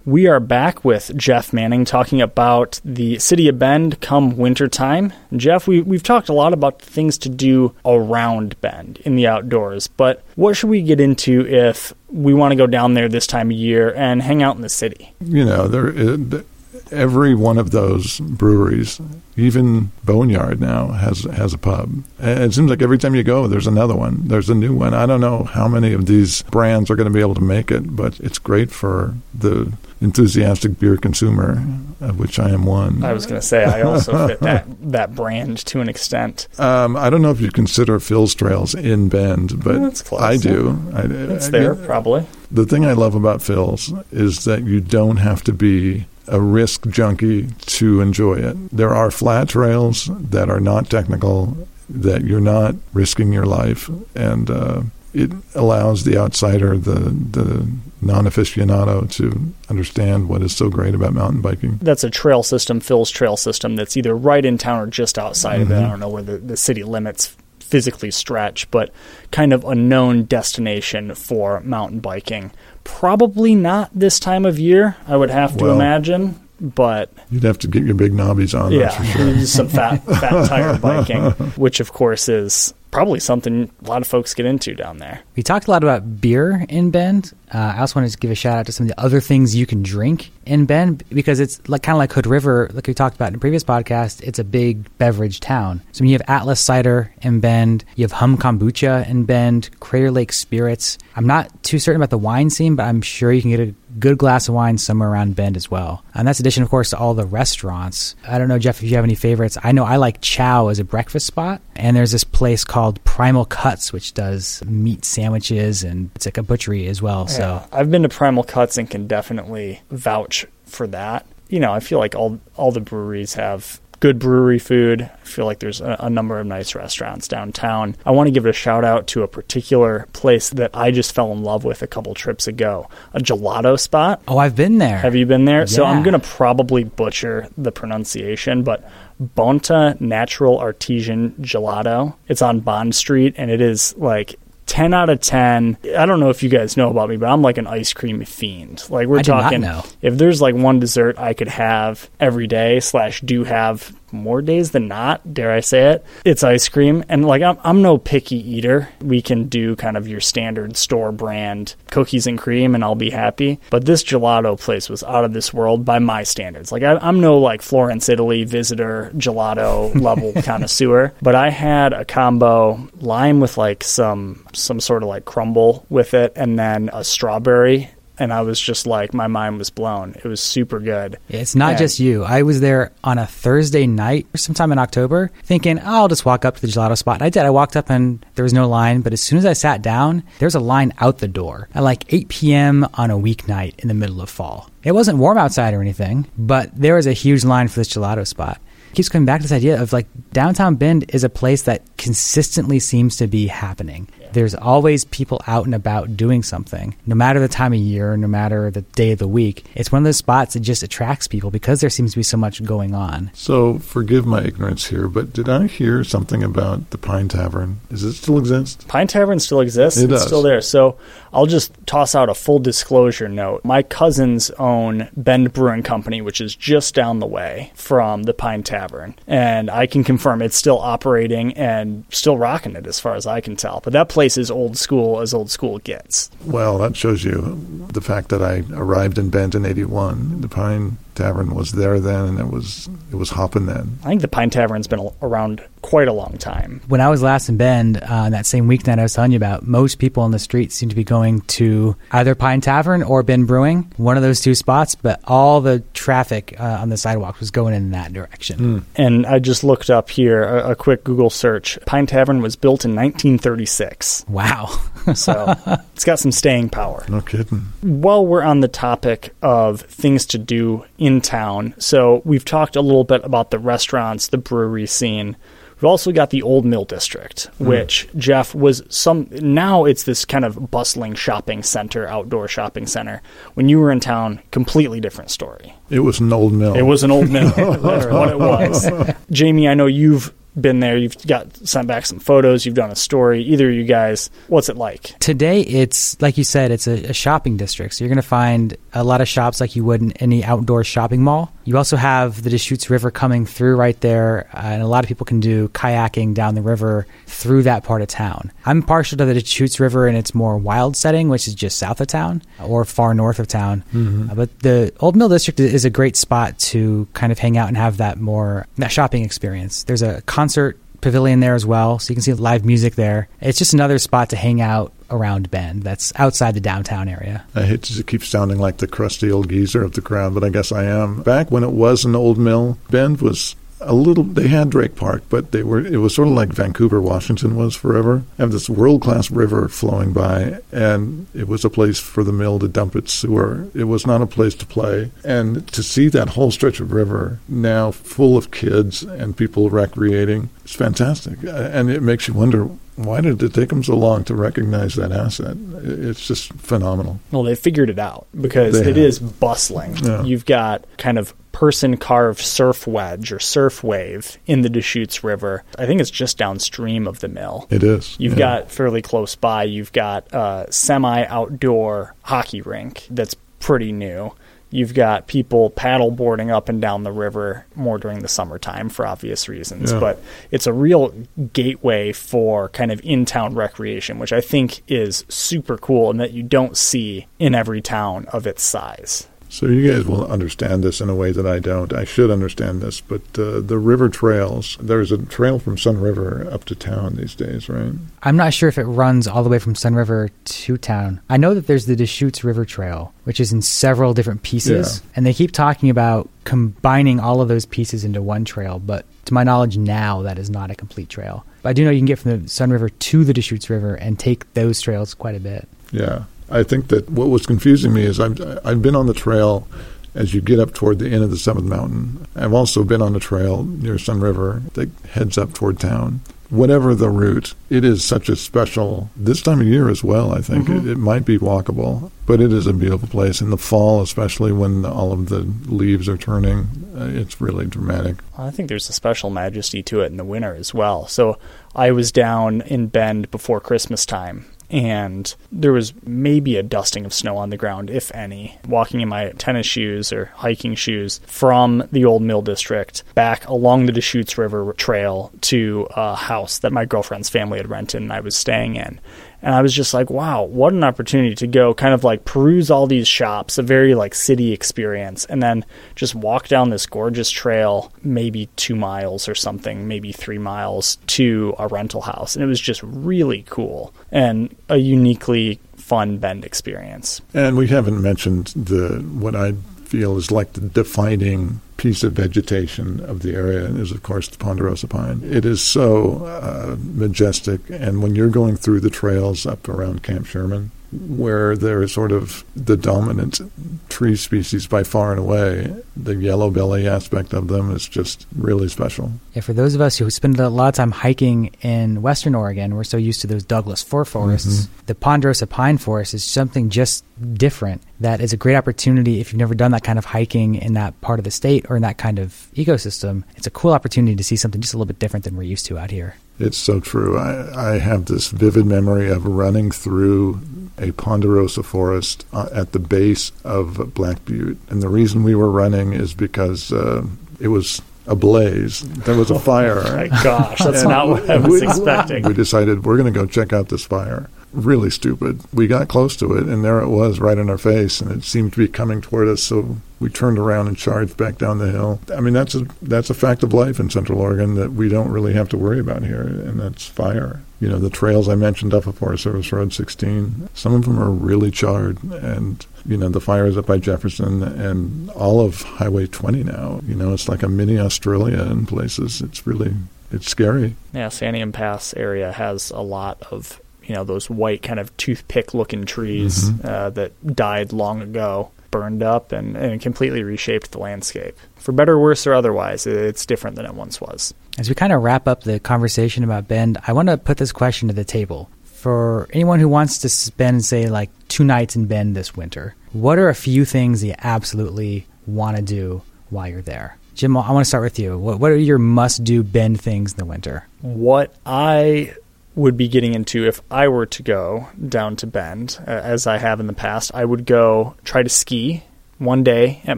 We 0.08 0.26
are 0.28 0.40
back 0.40 0.86
with 0.86 1.12
Jeff 1.18 1.52
Manning 1.52 1.84
talking 1.84 2.22
about 2.22 2.80
the 2.86 3.20
city 3.20 3.50
of 3.50 3.60
Bend 3.60 4.00
come 4.00 4.38
wintertime. 4.38 5.12
Jeff, 5.36 5.68
we, 5.68 5.82
we've 5.82 6.02
talked 6.02 6.30
a 6.30 6.34
lot 6.34 6.54
about 6.54 6.82
things 6.82 7.18
to 7.18 7.30
do 7.30 7.76
around 7.84 8.56
Bend 8.62 9.00
in 9.04 9.18
the 9.18 9.28
outdoors, 9.28 9.88
but 9.88 10.24
what 10.36 10.56
should 10.56 10.70
we 10.70 10.82
get 10.82 11.02
into 11.02 11.46
if 11.46 11.94
we 12.08 12.34
want 12.34 12.54
to 12.54 12.56
go 12.56 12.68
down 12.68 12.94
there 12.94 13.10
this 13.10 13.28
time 13.28 13.52
of 13.52 13.58
year 13.58 13.94
and 13.96 14.22
hang 14.22 14.42
out 14.42 14.56
in 14.56 14.62
the 14.62 14.70
city? 14.70 15.14
you 15.20 15.44
know, 15.44 15.68
there 15.68 15.90
it, 15.90 16.46
every 16.92 17.34
one 17.36 17.58
of 17.58 17.72
those 17.72 18.20
breweries, 18.20 19.00
even 19.36 19.92
Boneyard 20.04 20.60
now 20.60 20.88
has 20.90 21.24
has 21.24 21.54
a 21.54 21.58
pub. 21.58 22.04
And 22.20 22.44
it 22.44 22.54
seems 22.54 22.70
like 22.70 22.82
every 22.82 22.98
time 22.98 23.16
you 23.16 23.24
go, 23.24 23.48
there's 23.48 23.68
another 23.68 23.96
one. 23.96 24.28
There's 24.28 24.50
a 24.50 24.56
new 24.56 24.74
one. 24.74 24.94
I 24.94 25.06
don't 25.06 25.22
know 25.22 25.44
how 25.44 25.68
many 25.68 25.94
of 25.94 26.06
these 26.06 26.42
brands 26.44 26.90
are 26.90 26.96
going 26.96 27.08
to 27.08 27.14
be 27.14 27.22
able 27.22 27.36
to 27.36 27.42
make 27.42 27.72
it, 27.72 27.96
but 27.96 28.20
it's 28.20 28.40
great 28.40 28.72
for 28.72 29.16
the 29.34 29.72
enthusiastic 30.00 30.80
beer 30.80 30.96
consumer, 30.96 31.64
of 32.02 32.20
which 32.20 32.38
I 32.38 32.52
am 32.52 32.66
one. 32.68 33.04
I 33.04 33.14
was 33.14 33.26
going 33.26 33.42
to 33.42 33.46
say 33.46 33.64
I 33.64 33.82
also 33.82 34.28
fit 34.28 34.40
that 34.42 34.66
that 34.92 35.16
brand 35.16 35.58
to 35.68 35.82
an 35.82 35.90
extent. 35.90 36.48
Um, 36.60 36.96
I 36.96 37.10
don't 37.10 37.22
know 37.24 37.32
if 37.32 37.42
you 37.42 37.50
consider 37.52 38.00
Phil's 38.00 38.36
Trails 38.36 38.76
in 38.76 39.10
Bend, 39.10 39.64
but 39.64 40.04
Well, 40.12 40.22
I 40.22 40.38
do. 40.38 40.80
I, 40.94 41.02
It's 41.34 41.48
I- 41.48 41.52
there 41.52 41.76
probably. 41.76 42.26
The 42.50 42.66
thing 42.66 42.86
I 42.86 42.94
love 42.94 43.14
about 43.14 43.42
Phil's 43.42 43.92
is 44.12 44.46
that 44.46 44.64
you 44.64 44.80
don't 44.80 45.18
have 45.18 45.44
to 45.44 45.52
be 45.52 46.06
a 46.28 46.40
risk 46.40 46.88
junkie 46.88 47.48
to 47.66 48.02
enjoy 48.02 48.36
it. 48.36 48.56
There 48.72 48.94
are 48.94 49.12
flat 49.12 49.50
trails 49.50 50.10
that 50.12 50.50
are 50.50 50.60
not 50.60 50.90
technical, 50.90 51.58
that 51.90 52.24
you're 52.24 52.42
not 52.42 52.76
risking 52.94 53.34
your 53.34 53.46
life, 53.46 53.90
and 54.16 54.50
uh, 54.50 54.82
it 55.14 55.32
allows 55.56 56.04
the 56.04 56.18
outsider, 56.18 56.78
the 56.78 57.00
the 57.00 57.72
non-aficionado, 58.00 59.10
to 59.12 59.54
understand 59.70 60.30
what 60.30 60.44
is 60.44 60.56
so 60.56 60.70
great 60.70 60.94
about 60.94 61.14
mountain 61.14 61.42
biking. 61.42 61.80
That's 61.82 62.04
a 62.04 62.10
trail 62.10 62.44
system, 62.44 62.80
Phil's 62.80 63.10
trail 63.10 63.38
system, 63.38 63.76
that's 63.76 63.98
either 63.98 64.16
right 64.16 64.46
in 64.46 64.58
town 64.58 64.80
or 64.80 64.88
just 64.88 65.18
outside 65.18 65.62
of 65.62 65.72
it. 65.72 65.78
I 65.78 65.90
don't 65.90 66.00
know 66.00 66.10
where 66.10 66.22
the, 66.22 66.38
the 66.38 66.58
city 66.58 66.84
limits 66.84 67.36
physically 67.68 68.12
stretch, 68.12 68.70
but 68.72 68.92
kind 69.32 69.54
of 69.54 69.64
a 69.66 69.76
known 69.76 70.24
destination 70.24 71.14
for 71.16 71.60
mountain 71.62 72.00
biking. 72.00 72.52
Probably 72.84 73.54
not 73.56 73.90
this 73.94 74.20
time 74.20 74.46
of 74.46 74.58
year, 74.58 74.96
I 75.08 75.18
would 75.18 75.30
have 75.30 75.58
to 75.58 75.66
Well, 75.66 75.76
imagine, 75.76 76.40
but 76.60 77.12
You'd 77.30 77.44
have 77.44 77.60
to 77.60 77.68
get 77.68 77.84
your 77.84 77.96
big 77.96 78.14
knobbies 78.14 78.58
on. 78.60 78.74
that's 78.76 78.96
for 78.96 79.04
yeah, 79.04 79.14
sure. 79.36 79.40
some 79.46 79.68
fat 79.68 79.98
fat 80.06 80.46
tire 80.48 80.78
biking, 80.80 81.22
which 81.58 81.80
of 81.80 81.92
course 81.94 82.30
is 82.30 82.74
probably 82.90 83.20
something 83.20 83.70
a 83.84 83.88
lot 83.90 84.02
of 84.02 84.08
folks 84.08 84.34
get 84.34 84.46
into 84.46 84.74
down 84.74 84.98
there. 84.98 85.20
We 85.36 85.44
talked 85.44 85.68
a 85.68 85.72
lot 85.72 85.84
about 85.84 86.22
beer 86.22 86.66
in 86.70 86.90
Bend. 86.90 87.34
Uh, 87.54 87.74
I 87.76 87.80
also 87.82 88.00
wanted 88.00 88.12
to 88.12 88.18
give 88.18 88.32
a 88.32 88.36
shout 88.36 88.58
out 88.58 88.66
to 88.68 88.72
some 88.72 88.86
of 88.86 88.90
the 88.96 89.00
other 89.00 89.20
things 89.20 89.54
you 89.56 89.66
can 89.66 89.84
drink 89.84 90.32
in 90.48 90.66
Bend 90.66 91.04
because 91.10 91.39
it's 91.39 91.68
like 91.70 91.84
kind 91.84 91.96
of 91.96 92.00
like 92.00 92.12
Hood 92.12 92.27
River, 92.27 92.70
like 92.74 92.88
we 92.88 92.94
talked 92.94 93.16
about 93.16 93.27
in 93.27 93.34
the 93.34 93.39
previous 93.39 93.63
podcast. 93.63 94.22
It's 94.22 94.39
a 94.39 94.44
big 94.44 94.96
beverage 94.98 95.39
town. 95.39 95.82
So 95.92 96.04
you 96.04 96.13
have 96.13 96.24
Atlas 96.27 96.60
Cider 96.60 97.13
in 97.22 97.39
Bend, 97.39 97.84
you 97.96 98.04
have 98.04 98.12
Humm 98.12 98.38
Kombucha 98.38 99.08
in 99.08 99.25
Bend, 99.25 99.70
Crater 99.80 100.12
Lake 100.12 100.32
Spirits. 100.32 100.98
I'm 101.16 101.27
not 101.27 101.63
too 101.63 101.80
certain 101.80 102.01
about 102.01 102.12
the 102.12 102.18
wine 102.18 102.50
scene, 102.50 102.75
but 102.75 102.84
I'm 102.84 103.01
sure 103.01 103.32
you 103.32 103.42
can 103.42 103.51
get 103.51 103.60
a 103.60 103.74
good 104.00 104.18
glass 104.18 104.48
of 104.48 104.54
wine 104.54 104.77
somewhere 104.77 105.10
around 105.10 105.36
Bend 105.36 105.58
as 105.58 105.72
well. 105.72 106.04
And 106.13 106.27
that's 106.27 106.39
addition, 106.39 106.63
of 106.63 106.70
course, 106.70 106.92
to 106.92 106.98
all 106.98 107.13
the 107.13 107.25
restaurants. 107.25 108.16
I 108.27 108.38
don't 108.38 108.48
know, 108.48 108.60
Jeff, 108.60 108.84
if 108.84 108.89
you 108.89 108.96
have 108.96 109.04
any 109.04 109.16
favorites. 109.16 109.58
I 109.63 109.72
know 109.72 109.84
I 109.84 109.96
like 109.96 110.22
Chow 110.22 110.68
as 110.68 110.80
a 110.80 110.84
breakfast 110.84 111.25
spot, 111.25 111.62
and 111.75 111.96
there's 111.96 112.12
this 112.12 112.24
place 112.24 112.63
called 112.63 113.04
Primal 113.04 113.46
Cuts, 113.46 113.92
which 113.92 114.13
does 114.13 114.63
meat 114.66 115.06
sandwiches, 115.06 115.84
and 115.84 116.12
it's 116.16 116.25
like 116.25 116.38
a 116.38 116.44
butchery 116.44 116.88
as 116.88 117.01
well. 117.01 117.27
So 117.27 117.63
I've 117.72 117.89
been 117.89 118.04
to 118.04 118.10
Primal 118.10 118.44
Cuts 118.44 118.77
and 118.77 118.89
can 118.89 119.08
definitely 119.08 119.82
vouch 119.89 120.37
for 120.68 120.88
that. 120.88 121.26
You 121.50 121.60
know, 121.60 121.72
I 121.72 121.80
feel 121.80 122.00
like 122.00 122.16
all 122.16 122.40
all 122.56 122.72
the 122.72 122.82
breweries 122.82 123.36
have 123.36 123.80
good 124.00 124.20
brewery 124.20 124.60
food. 124.60 125.02
I 125.02 125.26
feel 125.26 125.46
like 125.46 125.60
there's 125.60 125.82
a, 125.82 125.98
a 126.02 126.10
number 126.10 126.40
of 126.40 126.46
nice 126.46 126.76
restaurants 126.76 127.28
downtown. 127.28 127.96
I 128.06 128.12
want 128.12 128.28
to 128.28 128.32
give 128.32 128.46
a 128.46 128.54
shout 128.54 128.84
out 128.84 129.08
to 129.08 129.24
a 129.24 129.28
particular 129.28 130.08
place 130.14 130.50
that 130.52 130.72
I 130.74 130.92
just 130.92 131.14
fell 131.14 131.32
in 131.32 131.44
love 131.44 131.64
with 131.64 131.82
a 131.82 131.88
couple 131.88 132.14
trips 132.14 132.48
ago, 132.48 132.90
a 133.14 133.20
gelato 133.20 133.80
spot. 133.80 134.22
Oh, 134.28 134.38
I've 134.38 134.56
been 134.56 134.78
there. 134.78 135.00
Have 135.00 135.16
you 135.16 135.26
been 135.26 135.46
there? 135.46 135.66
So 135.68 135.84
I'm 135.84 136.04
going 136.04 136.20
to 136.20 136.28
probably 136.28 136.84
butcher 136.84 137.48
the 137.58 137.72
pronunciation, 137.72 138.64
but 138.64 138.90
Bonta 139.22 140.00
Natural 140.00 140.58
Artisan 140.58 141.32
Gelato. 141.42 142.16
It's 142.28 142.42
on 142.42 142.60
Bond 142.60 142.94
Street 142.94 143.34
and 143.38 143.50
it 143.50 143.62
is 143.62 143.96
like 143.98 144.36
10 144.68 144.94
out 144.94 145.10
of 145.10 145.20
10. 145.22 145.78
I 145.98 146.06
don't 146.06 146.20
know 146.20 146.30
if 146.30 146.44
you 146.44 146.50
guys 146.50 146.78
know 146.78 146.90
about 146.92 147.10
me, 147.10 147.18
but 147.18 147.30
I'm 147.30 147.42
like 147.42 147.58
an 147.58 147.68
ice 147.68 147.94
cream 147.94 148.24
fiend. 148.26 148.88
Like 148.90 149.08
we're 149.08 149.20
I 149.20 149.24
talking 149.24 149.62
know. 149.62 149.84
if 150.02 150.18
there's 150.18 150.42
like 150.42 150.56
one 150.56 150.80
dessert 150.80 151.18
I 151.18 151.34
could 151.34 151.48
have 151.48 152.10
every 152.20 152.48
day 152.48 152.80
slash 152.80 153.22
do 153.22 153.44
have 153.44 153.96
more 154.12 154.42
days 154.42 154.72
than 154.72 154.88
not, 154.88 155.34
dare 155.34 155.52
I 155.52 155.60
say 155.60 155.92
it, 155.92 156.06
it's 156.26 156.44
ice 156.44 156.70
cream. 156.70 157.04
And 157.10 157.26
like 157.26 157.42
I'm, 157.42 157.58
I'm 157.64 157.82
no 157.82 157.98
picky 157.98 158.38
eater. 158.38 158.90
We 159.02 159.22
can 159.22 159.48
do 159.48 159.76
kind 159.76 159.98
of 159.98 160.08
your 160.08 160.20
standard 160.20 160.78
store 160.78 161.12
brand 161.12 161.76
cookies 161.92 162.28
and 162.28 162.38
cream 162.38 162.76
and 162.76 162.84
I'll 162.84 162.96
be 162.96 163.10
happy. 163.10 163.60
But 163.70 163.86
this 163.86 164.04
gelato 164.04 164.60
place 164.60 164.90
was 164.90 165.04
out 165.04 165.26
of 165.26 165.34
this 165.34 165.54
world 165.54 165.86
by 165.86 166.00
my 166.00 166.24
standards. 166.24 166.72
Like 166.72 166.84
I, 166.84 166.98
I'm 166.98 167.20
no 167.20 167.38
like 167.38 167.62
Florence, 167.62 168.10
Italy 168.10 168.44
visitor 168.44 169.12
gelato 169.16 170.00
level 170.02 170.34
connoisseur, 170.42 171.14
but 171.22 171.36
I 171.36 171.50
had 171.50 171.94
a 171.94 172.06
combo 172.06 172.88
lime 173.00 173.40
with 173.40 173.58
like 173.58 173.84
some 173.84 174.46
some 174.54 174.80
sort 174.80 175.04
of 175.04 175.10
like 175.10 175.26
crumble 175.26 175.86
with 175.90 176.14
it 176.14 176.34
and 176.36 176.58
then 176.58 176.90
a 176.94 177.04
strawberry 177.04 177.90
and 178.20 178.34
I 178.34 178.42
was 178.42 178.60
just 178.60 178.88
like, 178.88 179.14
my 179.14 179.28
mind 179.28 179.58
was 179.58 179.70
blown. 179.70 180.16
It 180.16 180.26
was 180.26 180.42
super 180.42 180.80
good. 180.80 181.18
It's 181.30 181.56
not 181.56 181.74
Yeah. 181.74 181.78
just 181.80 182.00
you. 182.00 182.24
I 182.24 182.42
was 182.44 182.60
there 182.62 182.92
on 183.04 183.18
a 183.18 183.26
Thursday 183.28 183.88
night 183.88 184.28
sometime 184.36 184.72
in 184.72 184.80
October 184.80 185.32
thinking, 185.44 185.80
oh, 185.80 185.84
I'll 185.86 186.08
just 186.08 186.26
walk 186.26 186.46
up 186.46 186.56
to 186.56 186.62
the 186.62 186.68
gelato 186.68 186.98
spot. 186.98 187.16
And 187.16 187.24
I 187.24 187.30
did. 187.30 187.44
I 187.44 187.50
walked 187.50 187.76
up 187.78 187.90
and 187.90 188.26
there 188.36 188.44
was 188.44 188.54
no 188.54 188.68
line. 188.68 189.02
But 189.02 189.14
as 189.14 189.22
soon 189.22 189.38
as 189.40 189.46
I 189.46 189.54
sat 189.54 189.82
down, 189.82 190.24
there's 190.40 190.56
a 190.56 190.60
line 190.60 190.94
out 191.00 191.20
the 191.20 191.28
door 191.28 191.70
at 191.74 191.84
like 191.84 192.12
8 192.14 192.28
p.m. 192.30 192.88
on 192.96 193.12
a 193.12 193.18
weeknight 193.18 193.80
in 193.80 193.88
the 193.88 193.94
middle 193.94 194.22
of 194.22 194.30
fall. 194.30 194.70
It 194.84 194.94
wasn't 194.94 195.18
warm 195.20 195.38
outside 195.38 195.74
or 195.74 195.82
anything, 195.82 196.28
but 196.38 196.70
there 196.76 196.96
was 196.96 197.08
a 197.08 197.14
huge 197.14 197.44
line 197.44 197.68
for 197.68 197.80
this 197.80 197.90
gelato 197.90 198.26
spot. 198.26 198.60
Keeps 198.94 199.10
coming 199.10 199.26
back 199.26 199.42
to 199.42 199.44
this 199.44 199.52
idea 199.52 199.80
of 199.82 199.92
like 199.94 200.08
downtown 200.32 200.76
Bend 200.76 201.06
is 201.14 201.24
a 201.24 201.30
place 201.30 201.64
that 201.64 201.84
consistently 201.98 202.80
seems 202.80 203.18
to 203.18 203.28
be 203.28 203.46
happening. 203.48 204.08
There's 204.34 204.56
always 204.56 205.06
people 205.06 205.42
out 205.48 205.66
and 205.66 205.76
about 205.76 206.18
doing 206.18 206.44
something, 206.44 206.96
no 207.06 207.16
matter 207.16 207.40
the 207.40 207.48
time 207.48 207.74
of 207.74 207.80
year, 207.80 208.18
no 208.18 208.28
matter 208.28 208.72
the 208.72 208.82
day 208.82 209.12
of 209.12 209.20
the 209.20 209.28
week. 209.28 209.66
It's 209.76 209.92
one 209.92 210.02
of 210.02 210.06
those 210.06 210.18
spots 210.18 210.54
that 210.54 210.62
just 210.62 210.84
attracts 210.84 211.28
people 211.28 211.52
because 211.52 211.82
there 211.82 211.90
seems 211.90 212.12
to 212.12 212.18
be 212.18 212.24
so 212.24 212.38
much 212.38 212.64
going 212.64 212.94
on. 212.96 213.32
So 213.34 213.80
forgive 213.80 214.26
my 214.26 214.44
ignorance 214.44 214.88
here, 214.88 215.08
but 215.08 215.34
did 215.34 215.50
I 215.50 215.68
hear 215.68 216.04
something 216.04 216.44
about 216.44 216.90
the 216.90 216.98
Pine 216.98 217.28
Tavern? 217.28 217.80
Does 217.90 218.04
it 218.04 218.14
still 218.14 218.38
exist? 218.38 218.88
Pine 218.88 219.08
Tavern 219.08 219.40
still 219.40 219.62
exists. 219.62 220.00
It 220.00 220.12
it's 220.12 220.22
does. 220.22 220.26
still 220.26 220.42
there. 220.42 220.62
So 220.62 220.98
I'll 221.34 221.46
just 221.46 221.74
toss 221.86 222.16
out 222.16 222.30
a 222.30 222.34
full 222.34 222.60
disclosure 222.60 223.30
note. 223.30 223.64
My 223.64 223.84
cousins 223.84 224.50
own 224.52 225.10
Bend 225.16 225.54
Brewing 225.54 225.84
Company, 225.84 226.22
which 226.22 226.42
is 226.42 226.56
just 226.56 226.96
down 226.96 227.20
the 227.20 227.28
way 227.28 227.72
from 227.76 228.24
the 228.24 228.34
Pine 228.34 228.64
Tavern. 228.64 229.16
And 229.28 229.70
I 229.70 229.88
can 229.88 230.04
confirm 230.04 230.42
it's 230.42 230.58
still 230.58 230.80
operating 230.80 231.54
and 231.54 232.06
still 232.10 232.38
rocking 232.38 232.76
it 232.76 232.88
as 232.88 233.00
far 233.00 233.16
as 233.16 233.28
I 233.28 233.42
can 233.42 233.56
tell. 233.56 233.82
But 233.84 233.94
that 233.94 234.10
place 234.18 234.36
old 234.50 234.76
school 234.76 235.22
as 235.22 235.32
old 235.32 235.52
school 235.52 235.78
gets. 235.78 236.32
Well, 236.44 236.80
that 236.80 236.96
shows 236.96 237.24
you 237.24 237.88
the 237.94 238.02
fact 238.02 238.30
that 238.30 238.42
I 238.42 238.64
arrived 238.74 239.20
in 239.20 239.30
Bend 239.30 239.54
in 239.54 239.64
'81. 239.64 240.42
The 240.42 240.48
Pine 240.48 240.98
Tavern 241.18 241.54
was 241.54 241.72
there 241.74 242.00
then, 242.00 242.26
and 242.26 242.40
it 242.40 242.48
was 242.48 242.88
it 243.12 243.16
was 243.16 243.30
hopping 243.30 243.66
then. 243.66 243.98
I 244.04 244.08
think 244.08 244.22
the 244.22 244.28
Pine 244.28 244.50
Tavern's 244.50 244.88
been 244.88 245.10
around 245.22 245.64
quite 245.82 246.08
a 246.08 246.14
long 246.14 246.38
time. 246.38 246.82
When 246.88 247.02
I 247.02 247.10
was 247.10 247.22
last 247.22 247.50
in 247.50 247.58
Bend, 247.58 247.98
uh, 247.98 248.06
on 248.10 248.32
that 248.32 248.46
same 248.46 248.68
weeknight 248.68 249.00
I 249.00 249.04
was 249.04 249.14
telling 249.14 249.32
you 249.32 249.38
about, 249.38 249.66
most 249.66 250.00
people 250.00 250.24
on 250.24 250.32
the 250.32 250.40
street 250.40 250.72
seem 250.72 250.90
to 250.90 250.96
be 250.96 251.04
going 251.04 251.42
to 251.42 251.96
either 252.12 252.36
Pine 252.36 252.62
Tavern 252.62 253.04
or 253.04 253.24
Bend 253.24 253.48
Brewing, 253.48 253.92
one 253.98 254.18
of 254.18 254.24
those 254.24 254.40
two 254.42 254.54
spots, 254.56 254.96
but 254.96 255.20
all 255.26 255.62
the 255.62 255.80
traffic 255.94 256.56
uh, 256.60 256.80
on 256.82 256.90
the 256.90 256.98
sidewalk 256.98 257.40
was 257.40 257.52
going 257.52 257.74
in 257.74 257.92
that 257.92 258.12
direction. 258.14 258.86
And 258.96 259.26
I 259.26 259.40
just 259.40 259.64
looked 259.64 259.90
up 259.90 260.10
here 260.10 260.44
a, 260.44 260.72
a 260.72 260.76
quick 260.76 261.04
Google 261.04 261.30
search. 261.30 261.80
Pine 261.86 262.06
Tavern 262.08 262.42
was 262.42 262.56
built 262.56 262.86
in 262.86 262.96
1936. 262.96 264.26
Wow. 264.28 264.70
So 265.14 265.56
it's 265.94 266.04
got 266.04 266.20
some 266.20 266.34
staying 266.34 266.68
power. 266.70 267.06
No 267.08 267.22
kidding. 267.22 267.60
while 267.80 268.26
we're 268.26 268.44
on 268.44 268.60
the 268.60 268.68
topic 268.68 269.34
of 269.42 269.80
things 269.80 270.26
to 270.26 270.38
do 270.38 270.84
in 270.98 271.07
town, 271.22 271.74
so 271.78 272.22
we've 272.26 272.46
talked 272.46 272.76
a 272.76 272.82
little 272.82 273.04
bit 273.04 273.24
about 273.24 273.52
the 273.52 273.60
restaurants, 273.60 274.28
the 274.28 274.38
brewery 274.38 274.86
scene. 274.86 275.38
We've 275.76 275.86
also 275.86 276.12
got 276.12 276.32
the 276.32 276.41
Old 276.41 276.65
Mill 276.65 276.86
District, 276.86 277.46
hmm. 277.58 277.67
which 277.67 278.08
Jeff 278.17 278.56
was 278.56 278.82
some. 278.89 279.28
Now 279.32 279.86
it's 279.86 280.04
this 280.04 280.26
kind 280.26 280.43
of 280.43 280.72
bustling 280.72 281.13
shopping 281.13 281.62
center, 281.62 282.08
outdoor 282.08 282.48
shopping 282.48 282.88
center. 282.88 283.22
When 283.54 283.70
you 283.70 283.80
were 283.80 283.91
in 283.91 284.00
town, 284.00 284.41
completely 284.52 285.00
different 285.00 285.30
story. 285.30 285.76
It 285.89 286.00
was 286.00 286.20
an 286.20 286.34
old 286.34 286.54
mill. 286.54 286.76
It 286.76 286.82
was 286.82 287.04
an 287.04 287.12
old 287.12 287.30
mill. 287.30 287.52
That's 287.56 288.06
what 288.08 288.30
it 288.30 288.39
was. 288.39 288.89
Jamie, 289.30 289.67
I 289.67 289.76
know 289.76 289.86
you've 289.86 290.34
been 290.60 290.80
there. 290.80 290.98
You've 290.98 291.17
got 291.28 291.56
sent 291.67 291.88
back 291.88 292.06
some 292.06 292.20
photos. 292.20 292.65
You've 292.65 292.76
done 292.76 292.91
a 292.91 292.96
story. 292.96 293.43
Either 293.43 293.70
of 293.70 293.76
you 293.76 293.84
guys, 293.84 294.30
what's 294.48 294.70
it 294.70 294.78
like? 294.78 295.17
Today, 295.20 295.62
it's 295.62 296.20
like 296.22 296.38
you 296.38 296.43
said, 296.43 296.72
it's 296.72 296.88
a, 296.88 297.06
a 297.06 297.13
shopping 297.13 297.58
district. 297.58 297.96
So 297.96 298.04
you're 298.04 298.10
going 298.10 298.17
to 298.17 298.22
find 298.22 298.76
a 298.93 299.04
lot 299.04 299.22
of 299.22 299.28
shops 299.28 299.62
like 299.62 299.76
you 299.76 299.84
would 299.84 300.02
in 300.02 300.12
any 300.13 300.43
outdoor 300.43 300.84
shopping 300.84 301.24
mall. 301.24 301.54
You 301.67 301.75
also 301.75 301.97
have 301.97 302.43
the 302.43 302.49
Deschutes 302.49 302.89
River 302.89 303.12
coming 303.12 303.45
through 303.45 303.75
right 303.75 303.99
there, 303.99 304.49
uh, 304.53 304.60
and 304.67 304.82
a 304.82 304.88
lot 304.88 305.03
of 305.03 305.10
people 305.10 305.25
can 305.25 305.41
do 305.41 305.67
kayaking 305.67 306.34
down 306.34 306.56
the 306.56 306.62
river 306.62 307.06
through 307.25 307.63
that 307.63 307.84
part 307.84 308.01
of 308.01 308.08
town. 308.08 308.53
I'm 308.65 308.82
partial 308.82 309.17
to 309.17 309.25
the 309.25 309.34
Deschutes 309.34 309.77
River 309.77 310.08
in 310.08 310.15
its 310.15 310.34
more 310.34 310.58
wild 310.58 310.95
setting, 310.95 311.27
which 311.27 311.45
is 311.45 311.53
just 311.53 311.77
south 311.77 311.99
of 311.99 312.08
town 312.08 312.41
or 312.63 312.86
far 312.86 313.13
north 313.13 313.39
of 313.39 313.49
town. 313.49 313.84
Uh, 314.32 314.36
but 314.36 314.60
the 314.60 314.93
Old 315.01 315.17
Mill 315.17 315.27
District 315.27 315.60
is 315.60 315.84
a 315.84 315.89
great 315.89 316.15
spot 316.15 316.58
to 316.60 317.06
kind 317.12 317.34
of 317.34 317.39
hang 317.39 317.58
out 317.58 317.67
and 317.67 317.75
have 317.75 317.97
that 317.97 318.17
more 318.17 318.65
that 318.77 318.93
shopping 318.93 319.25
experience. 319.25 319.84
There's 319.84 320.01
a 320.01 320.21
concert 320.21 320.77
pavilion 321.02 321.40
there 321.40 321.56
as 321.56 321.66
well, 321.66 322.00
so 322.00 322.12
you 322.12 322.16
can 322.16 322.24
see 322.24 322.34
live 322.34 322.66
music 322.66 322.96
there. 322.96 323.28
It's 323.42 323.58
just 323.58 323.74
another 323.74 324.00
spot 324.00 324.30
to 324.30 324.36
hang 324.36 324.62
out 324.62 324.94
around 325.10 325.50
Bend 325.50 325.84
that's 325.84 326.12
outside 326.16 326.54
the 326.54 326.60
downtown 326.60 327.08
area. 327.08 327.46
I 327.56 327.64
hate 327.64 327.84
to 327.84 328.04
keep 328.04 328.24
sounding 328.24 328.58
like 328.58 328.78
the 328.78 328.88
crusty 328.88 329.32
old 329.32 329.50
geezer 329.50 329.84
of 329.84 329.94
the 329.94 330.02
crowd, 330.02 330.34
but 330.34 330.44
I 330.44 330.50
guess 330.50 330.72
I 330.72 330.84
am. 330.84 331.24
Back 331.24 331.52
when 331.52 331.64
it 331.64 331.72
was 331.72 332.06
an 332.06 332.16
old 332.16 332.38
mill, 332.38 332.78
Bend 332.90 333.22
was 333.22 333.56
a 333.80 333.94
little. 333.94 334.24
They 334.24 334.48
had 334.48 334.70
Drake 334.70 334.96
Park, 334.96 335.24
but 335.30 335.52
they 335.52 335.63
were. 335.63 335.80
It 335.86 335.98
was 335.98 336.16
sort 336.16 336.28
of 336.28 336.34
like 336.34 336.50
Vancouver, 336.50 337.02
Washington 337.02 337.56
was 337.56 337.76
forever. 337.76 338.24
Have 338.38 338.52
this 338.52 338.70
world 338.70 339.02
class 339.02 339.30
river 339.32 339.68
flowing 339.68 340.13
by, 340.13 340.60
and 340.72 341.28
it 341.34 341.48
was 341.48 341.63
a 341.66 341.70
place 341.70 342.00
for 342.00 342.24
the 342.24 342.34
mill 342.34 342.60
to 342.60 342.68
dump 342.68 342.96
its 342.96 343.13
sewer. 343.13 343.68
It 343.74 343.86
was 343.86 344.06
not 344.08 344.22
a 344.22 344.28
place 344.28 344.56
to 344.56 344.66
play, 344.66 345.12
and 345.24 345.68
to 345.70 345.84
see 345.84 346.08
that 346.10 346.30
whole 346.30 346.52
stretch 346.52 346.80
of 346.80 346.92
river 346.92 347.40
now 347.48 347.92
full 347.92 348.38
of 348.38 348.52
kids 348.52 349.04
and 349.04 349.38
people 349.38 349.70
recreating, 349.70 350.50
it's 350.63 350.76
fantastic, 350.76 351.38
and 351.44 351.90
it 351.90 352.02
makes 352.02 352.28
you 352.28 352.34
wonder. 352.34 352.70
Why 352.98 353.22
did 353.22 353.44
it 353.44 353.54
take 353.54 353.70
them 353.70 353.84
so 353.84 353.96
long 353.96 354.24
to 354.24 354.34
recognize 354.34 354.96
that 354.96 355.12
asset? 355.12 355.56
It's 355.84 356.26
just 356.28 356.52
phenomenal. 356.54 357.20
Well, 357.30 357.44
they 357.44 357.54
figured 357.54 357.92
it 357.92 358.00
out 358.00 358.26
because 358.42 358.74
They 358.74 358.80
it 358.90 358.96
have. 358.96 358.98
is 358.98 359.20
bustling. 359.20 359.96
Yeah. 359.98 360.24
You've 360.24 360.48
got 360.48 360.84
kind 360.98 361.20
of 361.20 361.32
person 361.58 361.98
carved 361.98 362.39
surf 362.39 362.86
wedge 362.86 363.32
or 363.32 363.39
surf 363.39 363.84
wave 363.84 364.38
in 364.46 364.62
the 364.62 364.70
Deschutes 364.70 365.24
River. 365.24 365.63
I 365.76 365.88
think 365.88 366.00
it's 366.00 366.12
just 366.12 366.38
downstream 366.38 367.08
of 367.08 367.20
the 367.20 367.28
mill. 367.28 367.65
It 367.72 367.82
is. 367.82 368.15
You've 368.20 368.34
yeah. 368.34 368.60
got 368.60 368.72
fairly 368.72 369.02
close 369.02 369.34
by, 369.34 369.63
you've 369.63 369.91
got 369.91 370.32
a 370.32 370.67
semi 370.70 371.26
outdoor 371.26 372.13
hockey 372.22 372.62
rink 372.62 373.08
that's 373.10 373.36
pretty 373.60 373.91
new. 373.91 374.34
You've 374.70 374.93
got 374.93 375.26
people 375.26 375.72
paddle 375.72 376.12
boarding 376.12 376.52
up 376.52 376.70
and 376.70 376.80
down 376.80 377.02
the 377.02 377.12
river 377.12 377.65
more 377.74 377.98
during 377.98 378.20
the 378.20 378.28
summertime 378.28 378.89
for 378.89 379.08
obvious 379.08 379.50
reasons. 379.50 379.91
Yeah. 379.91 380.00
But 380.00 380.22
it's 380.52 380.67
a 380.67 380.74
real 380.74 381.12
gateway 381.54 382.12
for 382.12 382.70
kind 382.70 382.91
of 382.91 383.02
in 383.04 383.26
town 383.26 383.56
recreation, 383.56 384.20
which 384.20 384.32
I 384.32 384.41
think 384.41 384.84
is 384.88 385.26
super 385.28 385.80
cool 385.80 386.12
and 386.12 386.20
that 386.20 386.34
you 386.34 386.43
don't 386.43 386.78
see 386.78 387.26
in 387.39 387.56
every 387.56 387.82
town 387.82 388.28
of 388.28 388.46
its 388.46 388.62
size. 388.62 389.28
So 389.50 389.68
you 389.68 389.90
guys 389.92 390.06
will 390.06 390.26
understand 390.28 390.84
this 390.84 391.00
in 391.00 391.10
a 391.10 391.16
way 391.16 391.32
that 391.32 391.48
I 391.48 391.60
don't. 391.60 391.94
I 391.94 392.04
should 392.04 392.30
understand 392.30 392.82
this, 392.82 393.00
but 393.00 393.22
uh, 393.40 393.62
the 393.62 393.78
river 393.78 394.10
trails. 394.10 394.78
There's 394.82 395.12
a 395.12 395.18
trail 395.26 395.58
from 395.58 395.78
Sunriver 395.78 396.52
up 396.52 396.66
to 396.66 396.76
town 396.76 397.16
these 397.16 397.34
days, 397.34 397.70
right? 397.70 397.94
I'm 398.24 398.36
not 398.36 398.54
sure 398.54 398.68
if 398.68 398.78
it 398.78 398.84
runs 398.84 399.26
all 399.28 399.44
the 399.44 399.50
way 399.50 399.60
from 399.60 399.74
Sunriver 399.74 400.30
to 400.44 400.78
town. 400.78 401.22
I 401.30 401.38
know 401.38 401.54
that 401.54 401.66
there's 401.68 401.86
the 401.86 401.96
Deschutes 401.96 402.44
River 402.44 402.66
Trail, 402.66 403.14
which 403.24 403.40
is 403.40 403.54
in 403.54 403.62
several 403.62 404.14
different 404.14 404.44
pieces, 404.44 405.02
Yeah. 405.04 405.12
and 405.16 405.26
they 405.26 405.34
keep 405.34 405.54
talking 405.54 405.90
about 405.90 406.30
combining 406.44 407.20
all 407.20 407.40
of 407.42 407.48
those 407.48 407.66
pieces 407.66 408.04
into 408.04 408.22
one 408.22 408.44
trail, 408.46 408.80
but 408.80 409.06
to 409.26 409.34
my 409.34 409.44
knowledge 409.44 409.78
now 409.78 410.22
that 410.24 410.38
is 410.38 410.50
not 410.50 410.72
a 410.72 410.76
complete 410.76 411.10
trail. 411.10 411.46
But 411.62 411.70
I 411.70 411.74
do 411.74 411.84
know 411.86 411.92
you 411.92 412.00
can 412.00 412.06
get 412.06 412.20
from 412.20 412.32
the 412.32 412.38
Sunriver 412.50 412.90
to 412.90 413.24
the 413.24 413.34
Deschutes 413.34 413.70
River 413.70 413.96
and 413.96 414.20
take 414.20 414.52
those 414.56 414.82
trails 414.82 415.14
quite 415.14 415.36
a 415.36 415.40
bit. 415.40 415.68
Yeah. 415.92 416.24
I 416.50 416.64
think 416.64 416.88
that 416.88 417.10
what 417.10 417.30
was 417.30 417.46
confusing 417.46 417.94
me 417.94 418.04
is 418.04 418.20
I've 418.20 418.40
I've 418.66 418.82
been 418.82 418.96
on 418.96 419.08
the 419.08 419.14
trail 419.14 419.68
as 420.16 420.34
you 420.34 420.42
get 420.42 420.60
up 420.60 420.74
toward 420.74 421.00
the 421.00 421.10
end 421.10 421.24
of 421.24 421.30
the 421.30 421.38
seventh 421.38 421.68
mountain. 421.68 422.26
I've 422.36 422.54
also 422.54 422.84
been 422.84 423.02
on 423.02 423.16
a 423.16 423.20
trail 423.20 423.64
near 423.64 423.96
Sunriver 423.96 424.72
that 424.74 424.90
heads 425.12 425.38
up 425.38 425.54
toward 425.54 425.80
town 425.80 426.22
whatever 426.50 426.96
the 426.96 427.10
route, 427.10 427.54
it 427.70 427.84
is 427.84 428.04
such 428.04 428.30
a 428.30 428.36
special 428.36 429.10
this 429.16 429.42
time 429.42 429.62
of 429.62 429.68
year 429.68 429.90
as 429.90 430.04
well. 430.04 430.32
I 430.34 430.42
think 430.42 430.68
mm-hmm. 430.68 430.88
it, 430.88 430.92
it, 430.92 430.98
might 430.98 431.26
be 431.26 431.38
walkable, 431.38 432.12
but 432.26 432.42
it 432.42 432.54
is 432.54 432.68
a 432.68 432.74
beautiful 432.74 433.08
place 433.08 433.42
in 433.42 433.50
the 433.50 433.58
fall, 433.58 434.02
especially 434.02 434.52
when 434.52 434.86
all 434.86 435.12
of 435.12 435.30
the 435.30 435.40
leaves 435.66 436.08
are 436.08 436.18
turning. 436.18 436.68
Uh, 436.96 437.10
it's 437.14 437.42
really 437.42 437.66
dramatic. 437.66 438.18
I 438.38 438.52
think 438.52 438.70
there's 438.70 438.90
a 438.90 438.94
special 438.94 439.30
majesty 439.30 439.84
to 439.84 440.02
it 440.02 440.08
in 440.08 440.18
the 440.18 440.24
winter 440.24 440.56
as 440.56 440.74
well. 440.74 441.08
So 441.08 441.38
I 441.76 441.92
was 441.92 442.12
down 442.12 442.62
in 442.62 442.88
Bend 442.88 443.30
before 443.32 443.60
Christmas 443.60 444.06
time 444.06 444.46
and 444.69 445.34
there 445.51 445.71
was 445.71 445.93
maybe 446.06 446.58
a 446.58 446.63
dusting 446.63 447.06
of 447.06 447.13
snow 447.13 447.38
on 447.38 447.49
the 447.49 447.58
ground, 447.58 447.89
if 447.89 448.13
any. 448.13 448.58
Walking 448.67 449.01
in 449.01 449.10
my 449.10 449.30
tennis 449.38 449.65
shoes 449.65 450.12
or 450.12 450.25
hiking 450.36 450.75
shoes 450.75 451.21
from 451.25 451.88
the 451.91 452.06
old 452.06 452.21
mill 452.21 452.41
district 452.41 453.03
back 453.15 453.47
along 453.47 453.86
the 453.86 453.91
Deschutes 453.91 454.38
River 454.38 454.73
Trail 454.73 455.32
to 455.41 455.88
a 455.91 456.15
house 456.15 456.60
that 456.60 456.73
my 456.73 456.86
girlfriend's 456.86 457.30
family 457.30 457.58
had 457.60 457.69
rented 457.69 458.01
and 458.01 458.12
I 458.12 458.19
was 458.19 458.36
staying 458.36 458.75
in. 458.75 458.99
And 459.41 459.54
I 459.54 459.62
was 459.62 459.73
just 459.73 459.93
like, 459.93 460.10
wow, 460.10 460.43
what 460.43 460.73
an 460.73 460.84
opportunity 460.84 461.36
to 461.36 461.47
go 461.47 461.73
kind 461.73 461.93
of 461.93 462.04
like 462.04 462.26
peruse 462.26 462.71
all 462.71 462.88
these 462.88 463.08
shops, 463.08 463.58
a 463.58 463.63
very 463.63 463.95
like 463.95 464.15
city 464.15 464.52
experience, 464.52 465.26
and 465.26 465.41
then 465.41 465.65
just 465.95 466.15
walk 466.15 466.47
down 466.47 466.69
this 466.69 466.86
gorgeous 466.86 467.30
trail, 467.30 467.91
maybe 468.04 468.47
two 468.56 468.76
miles 468.76 469.28
or 469.28 469.36
something, 469.36 469.88
maybe 469.88 470.12
three 470.12 470.39
miles 470.39 470.97
to 471.08 471.56
a 471.60 471.67
rental 471.67 472.02
house. 472.02 472.36
And 472.36 472.43
it 472.43 472.47
was 472.47 472.62
just 472.62 472.82
really 472.84 473.43
cool 473.47 473.93
and 474.12 474.56
a 474.69 474.78
uniquely 474.78 475.60
fun 475.76 476.17
bend 476.17 476.43
experience. 476.43 477.21
And 477.34 477.56
we 477.58 477.67
haven't 477.67 478.02
mentioned 478.02 478.47
the 478.47 479.00
what 479.19 479.36
I 479.36 479.54
feel 479.86 480.17
is 480.17 480.32
like 480.32 480.54
the 480.54 480.62
defining 480.62 481.62
piece 481.78 482.04
of 482.04 482.13
vegetation 482.13 483.00
of 483.06 483.22
the 483.22 483.34
area 483.34 483.66
is, 483.66 483.92
of 483.92 484.04
course, 484.04 484.28
the 484.28 484.38
ponderosa 484.38 484.88
pine. 484.88 485.22
It 485.24 485.46
is 485.46 485.62
so 485.62 486.26
uh, 486.26 486.76
majestic, 486.80 487.62
and 487.70 488.02
when 488.02 488.16
you're 488.16 488.30
going 488.30 488.58
through 488.58 488.82
the 488.82 488.90
trails 488.90 489.46
up 489.46 489.70
around 489.70 490.04
Camp 490.04 490.26
Sherman, 490.26 490.72
where 490.91 491.58
they're 491.58 491.88
sort 491.88 492.12
of 492.12 492.43
the 492.56 492.78
dominant 492.78 493.41
tree 493.89 494.15
species 494.15 494.67
by 494.67 494.84
far 494.84 495.12
and 495.12 495.19
away. 495.19 495.76
The 495.95 496.15
yellow 496.15 496.50
belly 496.50 496.88
aspect 496.88 497.34
of 497.34 497.47
them 497.47 497.76
is 497.76 497.88
just 497.88 498.26
really 498.36 498.69
special. 498.69 499.12
Yeah, 499.34 499.41
for 499.41 499.54
those 499.54 499.76
of 499.76 499.82
us 499.82 499.97
who 499.97 500.10
spend 500.10 500.39
a 500.39 500.50
lot 500.50 500.69
of 500.69 500.76
time 500.76 500.91
hiking 500.91 501.56
in 501.62 502.02
Western 502.02 502.36
Oregon, 502.36 502.76
we're 502.76 502.84
so 502.84 502.97
used 502.97 503.21
to 503.21 503.28
those 503.28 503.43
Douglas 503.43 503.84
fir 503.84 504.06
forests. 504.06 504.67
Mm-hmm. 504.67 504.86
The 504.86 504.95
ponderosa 504.95 505.47
pine 505.47 505.78
forest 505.78 506.13
is 506.13 506.23
something 506.23 506.69
just 506.69 507.04
different 507.34 507.82
that 508.00 508.21
is 508.21 508.32
a 508.32 508.38
great 508.38 508.56
opportunity 508.56 509.19
if 509.19 509.32
you've 509.32 509.39
never 509.39 509.56
done 509.56 509.71
that 509.71 509.84
kind 509.84 509.97
of 509.97 510.06
hiking 510.06 510.56
in 510.56 510.73
that 510.73 511.00
part 511.02 511.19
of 511.19 511.26
the 511.26 511.32
state 511.32 511.65
or 511.69 511.76
in 511.76 511.82
that 511.82 511.97
kind 511.97 512.19
of 512.19 512.47
ecosystem. 512.56 513.23
It's 513.36 513.47
a 513.47 513.52
cool 513.52 513.73
opportunity 513.73 514.15
to 514.15 514.23
see 514.23 514.36
something 514.36 514.62
just 514.62 514.73
a 514.73 514.78
little 514.78 514.88
bit 514.88 515.00
different 515.00 515.26
than 515.26 515.36
we're 515.36 515.43
used 515.43 515.65
to 515.67 515.78
out 515.78 515.91
here. 515.91 516.15
It's 516.39 516.58
so 516.58 516.80
true. 516.80 517.17
I, 517.17 517.71
I 517.71 517.80
have 517.80 518.06
this 518.06 518.30
vivid 518.30 518.67
memory 518.67 519.10
of 519.10 519.26
running 519.26 519.71
through 519.71 520.39
a 520.78 520.92
ponderosa 520.94 521.63
forest 521.63 522.26
uh, 522.34 522.50
at 522.54 522.72
the 522.72 522.80
base 522.80 523.32
of 523.44 523.94
Black 523.94 524.24
Butte. 524.26 524.58
And 524.70 524.82
the 524.82 524.90
reason 524.90 525.24
we 525.24 525.36
were 525.36 525.50
running 525.50 525.94
is 525.94 526.13
because 526.13 526.72
uh, 526.72 527.06
it 527.40 527.48
was 527.48 527.82
ablaze. 528.06 528.82
There 528.82 529.16
was 529.16 529.32
a 529.32 529.40
fire. 529.52 529.82
Oh 529.86 529.96
my 529.96 530.08
gosh, 530.24 530.60
that's 530.60 530.84
not 530.84 531.08
what 531.08 531.30
I 531.30 531.38
was 531.38 531.62
we, 531.62 531.68
expecting. 531.68 532.24
We 532.24 532.34
decided 532.34 532.86
we're 532.86 532.98
going 532.98 533.12
to 533.12 533.20
go 533.20 533.26
check 533.26 533.54
out 533.54 533.70
this 533.70 533.86
fire 533.86 534.30
really 534.58 534.89
stupid. 534.89 535.41
We 535.54 535.67
got 535.67 535.88
close 535.88 536.15
to 536.17 536.36
it, 536.36 536.48
and 536.48 536.63
there 536.63 536.80
it 536.82 536.89
was 536.89 537.20
right 537.20 537.38
in 537.38 537.50
our 537.50 537.58
face, 537.58 538.02
and 538.02 538.12
it 538.12 538.24
seemed 538.24 538.54
to 538.54 538.60
be 538.60 538.67
coming 538.67 539.02
toward 539.02 539.28
us. 539.28 539.43
So 539.43 539.78
we 540.00 540.10
turned 540.10 540.39
around 540.39 540.67
and 540.67 540.78
charged 540.78 541.15
back 541.15 541.38
down 541.38 541.60
the 541.60 541.72
hill. 541.72 542.02
I 542.13 542.20
mean, 542.22 542.34
that's 542.34 542.56
a 542.56 542.67
that's 542.82 543.10
a 543.10 543.13
fact 543.13 543.43
of 543.43 543.54
life 543.54 543.80
in 543.80 543.89
Central 543.89 544.20
Oregon 544.20 544.56
that 544.56 544.74
we 544.74 544.89
don't 544.89 545.12
really 545.12 545.34
have 545.34 545.50
to 545.50 545.58
worry 545.58 545.80
about 545.80 546.04
here, 546.04 546.22
and 546.22 546.60
that's 546.60 546.86
fire. 546.86 547.41
You 547.60 547.70
know, 547.70 547.80
the 547.80 547.89
trails 547.89 548.30
I 548.30 548.36
mentioned 548.36 548.74
up 548.74 548.86
of 548.86 548.98
Forest 548.98 549.24
Service 549.24 549.52
Road 549.52 549.74
16, 549.74 550.50
some 550.54 550.76
of 550.76 550.86
them 550.86 551.00
are 551.00 551.10
really 551.10 551.50
charred, 551.50 552.04
and 552.04 552.65
you 552.86 552.98
know, 552.98 553.10
the 553.10 553.22
fires 553.22 553.58
up 553.58 553.65
by 553.65 553.78
Jefferson 553.78 554.43
and 554.43 555.10
all 555.12 555.41
of 555.41 555.62
Highway 555.62 556.08
20 556.08 556.43
now. 556.43 556.82
You 556.88 556.96
know, 556.96 557.13
it's 557.13 557.30
like 557.30 557.43
a 557.43 557.50
mini 557.50 557.80
Australia 557.80 558.43
in 558.43 558.65
places. 558.65 559.22
It's 559.22 559.46
really 559.46 559.74
it's 560.12 560.30
scary. 560.30 560.76
Yeah, 560.93 561.08
Santiam 561.08 561.54
Pass 561.54 561.93
area 561.96 562.32
has 562.32 562.72
a 562.72 562.80
lot 562.80 563.22
of 563.32 563.60
you 563.88 563.95
know 563.95 564.04
those 564.04 564.30
white 564.30 564.62
kind 564.62 564.80
of 564.80 564.95
toothpick 564.97 565.54
looking 565.54 565.86
trees 565.86 566.50
mm-hmm. 566.50 566.67
uh, 566.67 566.89
that 566.91 567.36
died 567.36 567.73
long 567.73 568.02
ago 568.02 568.52
burned 568.69 569.02
up 569.02 569.32
and, 569.32 569.56
and 569.56 569.82
completely 569.82 570.23
reshaped 570.23 570.71
the 570.71 570.78
landscape. 570.78 571.38
For 571.56 571.71
better 571.71 571.97
worse 571.97 572.28
or 572.28 572.34
otherwise 572.34 572.86
it's 572.86 573.26
different 573.26 573.56
than 573.56 573.65
it 573.65 573.73
once 573.73 574.02
was. 574.02 574.34
As 574.58 574.67
we 574.67 574.76
kind 574.76 574.91
of 574.91 575.02
wrap 575.02 575.28
up 575.28 575.43
the 575.43 575.60
conversation 575.60 576.23
about 576.23 576.47
bend 576.47 576.78
i 576.86 576.93
want 576.93 577.10
to 577.10 577.17
put 577.17 577.38
this 577.38 577.52
question 577.52 577.88
to 577.88 577.93
the 577.93 578.06
table. 578.06 578.50
For 578.65 579.28
anyone 579.34 579.60
who 579.60 579.69
wants 579.69 580.00
to 580.00 580.10
spend 580.10 580.63
say 580.63 580.88
like 580.88 581.10
two 581.30 581.43
nights 581.43 581.76
in 581.76 581.88
bend 581.88 582.15
this 582.15 582.36
winter 582.36 582.76
what 582.93 583.19
are 583.19 583.30
a 583.30 583.36
few 583.36 583.65
things 583.65 584.04
you 584.04 584.15
absolutely 584.19 585.08
want 585.26 585.58
to 585.58 585.62
do 585.62 586.02
while 586.30 586.47
you're 586.47 586.62
there? 586.62 586.97
Jim 587.15 587.36
i 587.36 587.52
want 587.52 587.63
to 587.63 587.67
start 587.67 587.84
with 587.84 587.97
you. 587.97 588.17
What, 588.17 588.39
what 588.39 588.52
are 588.52 588.56
your 588.56 588.78
must 588.78 589.23
do 589.23 589.43
bend 589.43 589.82
things 589.82 590.12
in 590.13 590.17
the 590.17 590.26
winter? 590.26 590.67
What 590.82 591.34
i 591.45 592.13
would 592.58 592.76
be 592.76 592.88
getting 592.88 593.13
into 593.13 593.48
if 593.48 593.62
I 593.70 593.88
were 593.88 594.08
to 594.08 594.24
go 594.24 594.67
down 594.89 595.15
to 595.17 595.28
Bend, 595.28 595.80
uh, 595.88 595.91
as 595.91 596.26
I 596.26 596.39
have 596.39 596.60
in 596.60 596.65
the 596.65 596.74
past. 596.74 597.12
I 597.13 597.24
would 597.24 597.46
go 597.46 597.96
try 598.04 598.24
to 598.24 598.30
ski 598.30 598.84
one 599.20 599.43
day 599.43 599.82
at 599.86 599.98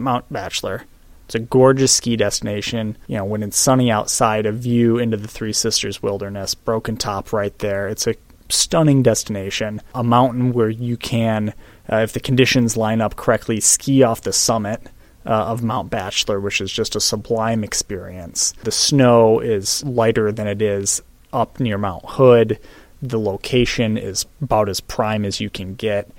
Mount 0.00 0.30
Bachelor. 0.30 0.84
It's 1.24 1.34
a 1.34 1.40
gorgeous 1.40 1.92
ski 1.92 2.16
destination. 2.16 2.98
You 3.06 3.16
know, 3.16 3.24
when 3.24 3.42
it's 3.42 3.58
sunny 3.58 3.90
outside, 3.90 4.44
a 4.44 4.52
view 4.52 4.98
into 4.98 5.16
the 5.16 5.28
Three 5.28 5.54
Sisters 5.54 6.02
Wilderness, 6.02 6.54
Broken 6.54 6.98
Top 6.98 7.32
right 7.32 7.56
there. 7.60 7.88
It's 7.88 8.06
a 8.06 8.14
stunning 8.50 9.02
destination, 9.02 9.80
a 9.94 10.04
mountain 10.04 10.52
where 10.52 10.68
you 10.68 10.98
can, 10.98 11.54
uh, 11.90 11.98
if 11.98 12.12
the 12.12 12.20
conditions 12.20 12.76
line 12.76 13.00
up 13.00 13.16
correctly, 13.16 13.60
ski 13.60 14.02
off 14.02 14.20
the 14.20 14.32
summit. 14.32 14.82
Uh, 15.26 15.32
of 15.32 15.62
Mount 15.62 15.90
Bachelor, 15.90 16.40
which 16.40 16.62
is 16.62 16.72
just 16.72 16.96
a 16.96 17.00
sublime 17.00 17.62
experience. 17.62 18.54
The 18.62 18.70
snow 18.72 19.38
is 19.38 19.84
lighter 19.84 20.32
than 20.32 20.46
it 20.46 20.62
is 20.62 21.02
up 21.32 21.60
near 21.60 21.78
Mount 21.78 22.04
Hood. 22.06 22.58
The 23.02 23.18
location 23.18 23.96
is 23.96 24.26
about 24.42 24.68
as 24.68 24.80
prime 24.80 25.24
as 25.24 25.40
you 25.40 25.50
can 25.50 25.74
get. 25.74 26.10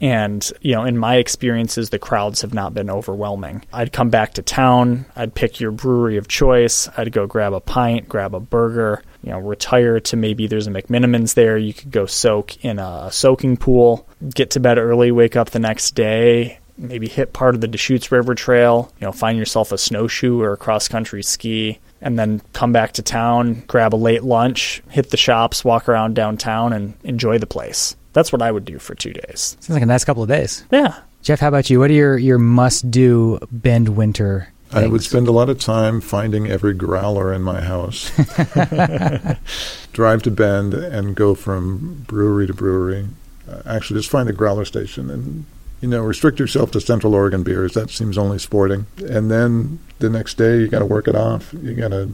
And, 0.00 0.50
you 0.62 0.74
know, 0.74 0.84
in 0.84 0.96
my 0.96 1.16
experiences, 1.16 1.90
the 1.90 1.98
crowds 1.98 2.40
have 2.40 2.54
not 2.54 2.72
been 2.72 2.88
overwhelming. 2.88 3.62
I'd 3.70 3.92
come 3.92 4.08
back 4.08 4.32
to 4.34 4.42
town, 4.42 5.04
I'd 5.14 5.34
pick 5.34 5.60
your 5.60 5.72
brewery 5.72 6.16
of 6.16 6.26
choice, 6.26 6.88
I'd 6.96 7.12
go 7.12 7.26
grab 7.26 7.52
a 7.52 7.60
pint, 7.60 8.08
grab 8.08 8.34
a 8.34 8.40
burger, 8.40 9.02
you 9.22 9.30
know, 9.30 9.38
retire 9.38 10.00
to 10.00 10.16
maybe 10.16 10.46
there's 10.46 10.66
a 10.66 10.70
McMenamins 10.70 11.34
there. 11.34 11.58
You 11.58 11.74
could 11.74 11.90
go 11.90 12.06
soak 12.06 12.64
in 12.64 12.78
a 12.78 13.10
soaking 13.12 13.58
pool, 13.58 14.08
get 14.34 14.52
to 14.52 14.60
bed 14.60 14.78
early, 14.78 15.12
wake 15.12 15.36
up 15.36 15.50
the 15.50 15.58
next 15.58 15.90
day, 15.90 16.60
maybe 16.78 17.06
hit 17.06 17.34
part 17.34 17.54
of 17.54 17.60
the 17.60 17.68
Deschutes 17.68 18.10
River 18.10 18.34
Trail, 18.34 18.90
you 18.98 19.06
know, 19.06 19.12
find 19.12 19.36
yourself 19.36 19.70
a 19.70 19.76
snowshoe 19.76 20.40
or 20.40 20.54
a 20.54 20.56
cross 20.56 20.88
country 20.88 21.22
ski, 21.22 21.78
and 22.00 22.18
then 22.18 22.40
come 22.52 22.72
back 22.72 22.92
to 22.92 23.02
town, 23.02 23.62
grab 23.66 23.94
a 23.94 23.96
late 23.96 24.22
lunch, 24.24 24.82
hit 24.90 25.10
the 25.10 25.16
shops, 25.16 25.64
walk 25.64 25.88
around 25.88 26.14
downtown, 26.14 26.72
and 26.72 26.94
enjoy 27.04 27.38
the 27.38 27.46
place. 27.46 27.96
That's 28.12 28.32
what 28.32 28.42
I 28.42 28.50
would 28.50 28.64
do 28.64 28.78
for 28.78 28.94
two 28.94 29.12
days. 29.12 29.56
Sounds 29.60 29.70
like 29.70 29.82
a 29.82 29.86
nice 29.86 30.04
couple 30.04 30.22
of 30.22 30.28
days. 30.28 30.64
Yeah. 30.70 30.98
Jeff, 31.22 31.40
how 31.40 31.48
about 31.48 31.68
you? 31.70 31.78
What 31.78 31.90
are 31.90 31.94
your, 31.94 32.18
your 32.18 32.38
must 32.38 32.90
do 32.90 33.38
Bend 33.52 33.90
winter 33.90 34.48
Things. 34.70 34.84
I 34.84 34.86
would 34.86 35.02
spend 35.02 35.26
a 35.26 35.32
lot 35.32 35.50
of 35.50 35.58
time 35.58 36.00
finding 36.00 36.46
every 36.46 36.74
growler 36.74 37.32
in 37.32 37.42
my 37.42 37.60
house. 37.60 38.08
Drive 39.92 40.22
to 40.22 40.30
Bend 40.30 40.74
and 40.74 41.16
go 41.16 41.34
from 41.34 42.04
brewery 42.06 42.46
to 42.46 42.54
brewery. 42.54 43.08
Uh, 43.48 43.62
actually, 43.66 43.98
just 43.98 44.10
find 44.10 44.28
a 44.28 44.32
growler 44.32 44.64
station 44.64 45.10
and 45.10 45.44
you 45.80 45.88
know, 45.88 46.02
restrict 46.02 46.38
yourself 46.38 46.70
to 46.72 46.80
Central 46.80 47.14
Oregon 47.14 47.42
beers. 47.42 47.74
That 47.74 47.90
seems 47.90 48.18
only 48.18 48.38
sporting. 48.38 48.86
And 48.98 49.30
then 49.30 49.78
the 49.98 50.10
next 50.10 50.34
day, 50.34 50.58
you 50.58 50.68
got 50.68 50.80
to 50.80 50.86
work 50.86 51.08
it 51.08 51.16
off. 51.16 51.52
You 51.54 51.74
got 51.74 51.88
to 51.88 52.10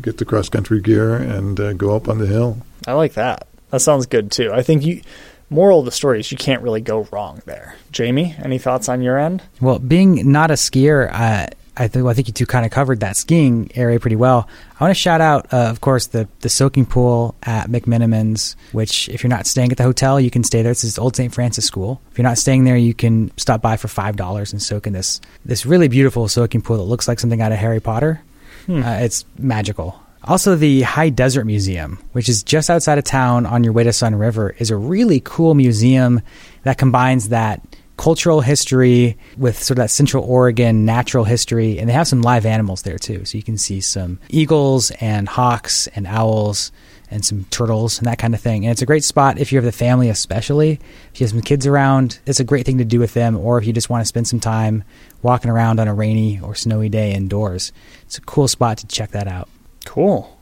get 0.00 0.18
the 0.18 0.24
cross 0.24 0.48
country 0.48 0.80
gear 0.80 1.14
and 1.14 1.58
uh, 1.58 1.72
go 1.72 1.96
up 1.96 2.08
on 2.08 2.18
the 2.18 2.26
hill. 2.26 2.58
I 2.86 2.92
like 2.92 3.14
that. 3.14 3.46
That 3.70 3.80
sounds 3.80 4.06
good 4.06 4.30
too. 4.30 4.52
I 4.52 4.62
think 4.62 4.84
you. 4.84 5.02
Moral 5.48 5.78
of 5.78 5.84
the 5.84 5.92
story 5.92 6.18
is 6.18 6.32
you 6.32 6.36
can't 6.36 6.60
really 6.60 6.80
go 6.80 7.06
wrong 7.12 7.40
there. 7.46 7.76
Jamie, 7.92 8.34
any 8.42 8.58
thoughts 8.58 8.88
on 8.88 9.00
your 9.00 9.16
end? 9.16 9.44
Well, 9.60 9.78
being 9.78 10.32
not 10.32 10.50
a 10.50 10.54
skier, 10.54 11.08
uh, 11.12 11.46
I, 11.76 11.88
th- 11.88 12.02
well, 12.02 12.10
I 12.10 12.14
think 12.14 12.28
you 12.28 12.34
two 12.34 12.46
kind 12.46 12.64
of 12.64 12.70
covered 12.72 13.00
that 13.00 13.16
skiing 13.16 13.70
area 13.74 14.00
pretty 14.00 14.16
well. 14.16 14.48
I 14.80 14.84
want 14.84 14.90
to 14.90 15.00
shout 15.00 15.20
out, 15.20 15.52
uh, 15.52 15.68
of 15.68 15.80
course, 15.80 16.06
the 16.06 16.28
the 16.40 16.48
soaking 16.48 16.86
pool 16.86 17.34
at 17.42 17.68
McMenamins, 17.68 18.56
which 18.72 19.08
if 19.08 19.22
you're 19.22 19.30
not 19.30 19.46
staying 19.46 19.72
at 19.72 19.78
the 19.78 19.84
hotel, 19.84 20.20
you 20.20 20.30
can 20.30 20.42
stay 20.44 20.62
there. 20.62 20.72
It's 20.72 20.82
this 20.82 20.98
old 20.98 21.16
St. 21.16 21.32
Francis 21.34 21.64
school. 21.64 22.00
If 22.10 22.18
you're 22.18 22.22
not 22.26 22.38
staying 22.38 22.64
there, 22.64 22.76
you 22.76 22.94
can 22.94 23.30
stop 23.36 23.60
by 23.62 23.76
for 23.76 23.88
five 23.88 24.16
dollars 24.16 24.52
and 24.52 24.62
soak 24.62 24.86
in 24.86 24.92
this 24.92 25.20
this 25.44 25.66
really 25.66 25.88
beautiful 25.88 26.28
soaking 26.28 26.62
pool 26.62 26.78
that 26.78 26.84
looks 26.84 27.08
like 27.08 27.20
something 27.20 27.40
out 27.40 27.52
of 27.52 27.58
Harry 27.58 27.80
Potter. 27.80 28.22
Hmm. 28.66 28.82
Uh, 28.82 28.98
it's 29.00 29.24
magical. 29.38 30.00
Also, 30.24 30.56
the 30.56 30.82
High 30.82 31.10
Desert 31.10 31.44
Museum, 31.44 31.98
which 32.12 32.28
is 32.28 32.42
just 32.42 32.68
outside 32.68 32.98
of 32.98 33.04
town 33.04 33.46
on 33.46 33.62
your 33.62 33.72
way 33.72 33.84
to 33.84 33.90
Sunriver, 33.90 34.54
is 34.58 34.70
a 34.72 34.76
really 34.76 35.20
cool 35.24 35.54
museum 35.54 36.20
that 36.64 36.78
combines 36.78 37.28
that 37.28 37.62
cultural 37.96 38.40
history 38.40 39.16
with 39.36 39.62
sort 39.62 39.78
of 39.78 39.84
that 39.84 39.90
Central 39.90 40.24
Oregon 40.24 40.84
natural 40.84 41.24
history, 41.24 41.78
and 41.78 41.88
they 41.88 41.92
have 41.92 42.08
some 42.08 42.22
live 42.22 42.46
animals 42.46 42.82
there 42.82 42.98
too. 42.98 43.24
So 43.24 43.38
you 43.38 43.44
can 43.44 43.58
see 43.58 43.80
some 43.80 44.18
eagles 44.28 44.90
and 45.00 45.28
hawks 45.28 45.86
and 45.88 46.06
owls 46.06 46.72
and 47.10 47.24
some 47.24 47.44
turtles 47.50 47.98
and 47.98 48.06
that 48.06 48.18
kind 48.18 48.34
of 48.34 48.40
thing. 48.40 48.64
And 48.64 48.72
it's 48.72 48.82
a 48.82 48.86
great 48.86 49.04
spot 49.04 49.38
if 49.38 49.52
you 49.52 49.56
have 49.58 49.64
the 49.64 49.72
family, 49.72 50.08
especially 50.08 50.80
if 51.12 51.20
you 51.20 51.24
have 51.24 51.30
some 51.30 51.40
kids 51.40 51.66
around. 51.66 52.18
It's 52.26 52.40
a 52.40 52.44
great 52.44 52.66
thing 52.66 52.78
to 52.78 52.84
do 52.84 52.98
with 52.98 53.14
them, 53.14 53.36
or 53.36 53.58
if 53.58 53.66
you 53.66 53.72
just 53.72 53.90
want 53.90 54.02
to 54.02 54.06
spend 54.06 54.28
some 54.28 54.40
time 54.40 54.84
walking 55.22 55.50
around 55.50 55.80
on 55.80 55.88
a 55.88 55.94
rainy 55.94 56.40
or 56.40 56.54
snowy 56.54 56.88
day 56.88 57.12
indoors. 57.12 57.72
It's 58.02 58.18
a 58.18 58.22
cool 58.22 58.48
spot 58.48 58.78
to 58.78 58.86
check 58.86 59.12
that 59.12 59.28
out. 59.28 59.48
Cool. 59.84 60.36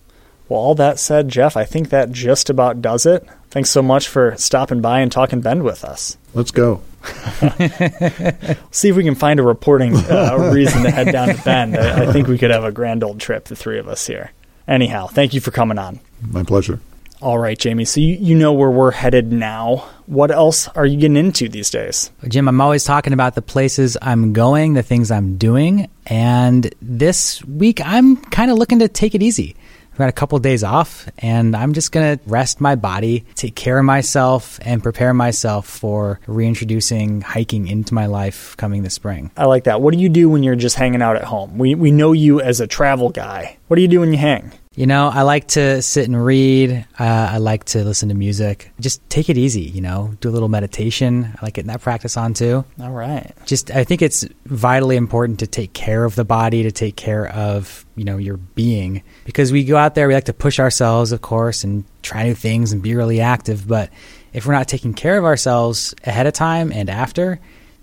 Well, 0.49 0.61
all 0.61 0.75
that 0.75 0.99
said, 0.99 1.29
Jeff, 1.29 1.57
I 1.57 1.65
think 1.65 1.89
that 1.89 2.13
just 2.13 2.51
about 2.51 2.83
does 2.83 3.07
it. 3.07 3.27
Thanks 3.51 3.71
so 3.71 3.83
much 3.83 4.09
for 4.09 4.35
stopping 4.37 4.81
by 4.81 5.01
and 5.01 5.11
talking 5.11 5.41
Bend 5.41 5.63
with 5.63 5.85
us. 5.85 6.19
Let's 6.35 6.51
go. 6.51 6.83
See 8.71 8.89
if 8.89 8.97
we 8.97 9.05
can 9.05 9.15
find 9.15 9.39
a 9.41 9.43
reporting 9.43 9.95
uh, 9.97 10.51
reason 10.53 10.83
to 10.85 10.91
head 10.91 11.13
down 11.13 11.29
to 11.29 11.43
Bend. 11.43 11.77
I, 11.77 12.05
I 12.09 12.13
think 12.13 12.29
we 12.29 12.39
could 12.39 12.51
have 12.51 12.65
a 12.65 12.73
grand 12.73 13.05
old 13.05 13.21
trip, 13.21 13.45
the 13.47 13.57
three 13.57 13.79
of 13.79 13.89
us 13.89 14.07
here. 14.07 14.33
Anyhow, 14.67 15.07
thank 15.07 15.35
you 15.35 15.41
for 15.41 15.51
coming 15.51 15.79
on. 15.79 16.01
My 16.27 16.43
pleasure. 16.43 16.81
All 17.21 17.39
right, 17.39 17.59
Jamie. 17.59 17.85
So 17.87 18.01
you, 18.01 18.17
you 18.17 18.35
know 18.35 18.53
where 18.53 18.71
we're 18.71 18.91
headed 18.91 19.33
now. 19.33 19.89
What 20.07 20.31
else 20.31 20.69
are 20.69 20.85
you 20.85 20.99
getting 20.99 21.17
into 21.17 21.49
these 21.49 21.71
days? 21.71 22.11
Jim, 22.29 22.49
I'm 22.49 22.61
always 22.61 22.85
talking 22.85 23.13
about 23.13 23.35
the 23.35 23.43
places 23.43 23.97
I'm 24.03 24.33
going, 24.33 24.75
the 24.75 24.83
things 24.83 25.11
I'm 25.11 25.39
doing. 25.39 25.89
And 26.07 26.75
this 26.83 27.43
week, 27.45 27.81
I'm 27.83 28.17
kind 28.17 28.51
of 28.51 28.59
looking 28.59 28.81
to 28.81 28.89
take 28.89 29.15
it 29.15 29.23
easy. 29.23 29.57
I've 29.95 29.99
got 29.99 30.09
a 30.09 30.13
couple 30.13 30.35
of 30.35 30.43
days 30.43 30.65
off, 30.65 31.09
and 31.19 31.55
I'm 31.55 31.73
just 31.73 31.93
going 31.93 32.19
to 32.19 32.25
rest 32.29 32.61
my 32.61 32.75
body, 32.75 33.25
take 33.37 33.55
care 33.55 33.79
of 33.79 33.85
myself, 33.85 34.59
and 34.63 34.83
prepare 34.83 35.15
myself 35.15 35.69
for 35.69 36.19
reintroducing 36.27 37.21
hiking 37.21 37.69
into 37.69 37.95
my 37.95 38.07
life 38.07 38.57
coming 38.57 38.83
this 38.83 38.95
spring. 38.95 39.31
I 39.37 39.45
like 39.45 39.65
that. 39.65 39.81
What 39.81 39.95
do 39.95 40.01
you 40.01 40.09
do 40.09 40.29
when 40.29 40.43
you're 40.43 40.57
just 40.57 40.75
hanging 40.75 41.01
out 41.01 41.15
at 41.15 41.23
home? 41.23 41.59
We, 41.59 41.77
we 41.77 41.93
know 41.93 42.11
you 42.11 42.41
as 42.41 42.61
a 42.61 42.67
travel 42.67 43.11
guy. 43.11 43.57
What 43.69 43.77
do 43.77 43.83
you 43.83 43.89
do 43.89 44.01
when 44.01 44.11
you 44.11 44.19
hang? 44.19 44.51
You 44.75 44.87
know, 44.87 45.09
I 45.09 45.23
like 45.23 45.49
to 45.49 45.83
sit 45.83 46.07
and 46.07 46.25
read. 46.25 46.87
Uh, 46.99 47.29
I 47.33 47.39
like 47.39 47.65
to 47.67 47.85
listen 47.85 48.09
to 48.09 48.15
music. 48.15 48.73
Just 48.81 49.09
take 49.09 49.31
it 49.31 49.39
easy, 49.39 49.63
you 49.63 49.81
know, 49.81 50.15
do 50.21 50.29
a 50.29 50.33
little 50.33 50.49
meditation. 50.49 51.33
I 51.41 51.45
like 51.45 51.55
getting 51.55 51.69
that 51.69 51.81
practice 51.81 52.17
on 52.17 52.35
too. 52.35 52.65
All 52.81 52.91
right. 52.91 53.33
Just, 53.47 53.71
I 53.71 53.85
think 53.85 54.03
it's 54.03 54.27
vitally 54.47 54.97
important 54.97 55.39
to 55.41 55.47
take 55.47 55.73
care 55.75 56.05
of 56.05 56.17
the 56.17 56.25
body, 56.25 56.65
to 56.65 56.73
take 56.73 56.97
care 56.97 57.29
of, 57.29 57.87
you 57.95 58.05
know, 58.05 58.17
your 58.17 58.37
being. 58.37 59.05
Because 59.25 59.53
we 59.53 59.63
go 59.63 59.77
out 59.77 59.95
there, 59.95 60.09
we 60.09 60.15
like 60.15 60.25
to 60.25 60.33
push 60.33 60.59
ourselves, 60.59 61.13
of 61.13 61.23
course, 61.23 61.63
and 61.63 61.85
try 62.03 62.25
new 62.25 62.35
things 62.35 62.73
and 62.73 62.83
be 62.83 62.97
really 62.97 63.21
active. 63.21 63.69
But 63.69 63.91
if 64.33 64.45
we're 64.45 64.55
not 64.55 64.67
taking 64.67 64.93
care 64.93 65.17
of 65.17 65.25
ourselves 65.25 65.95
ahead 66.03 66.27
of 66.27 66.33
time 66.33 66.73
and 66.73 66.91
after, 66.91 67.39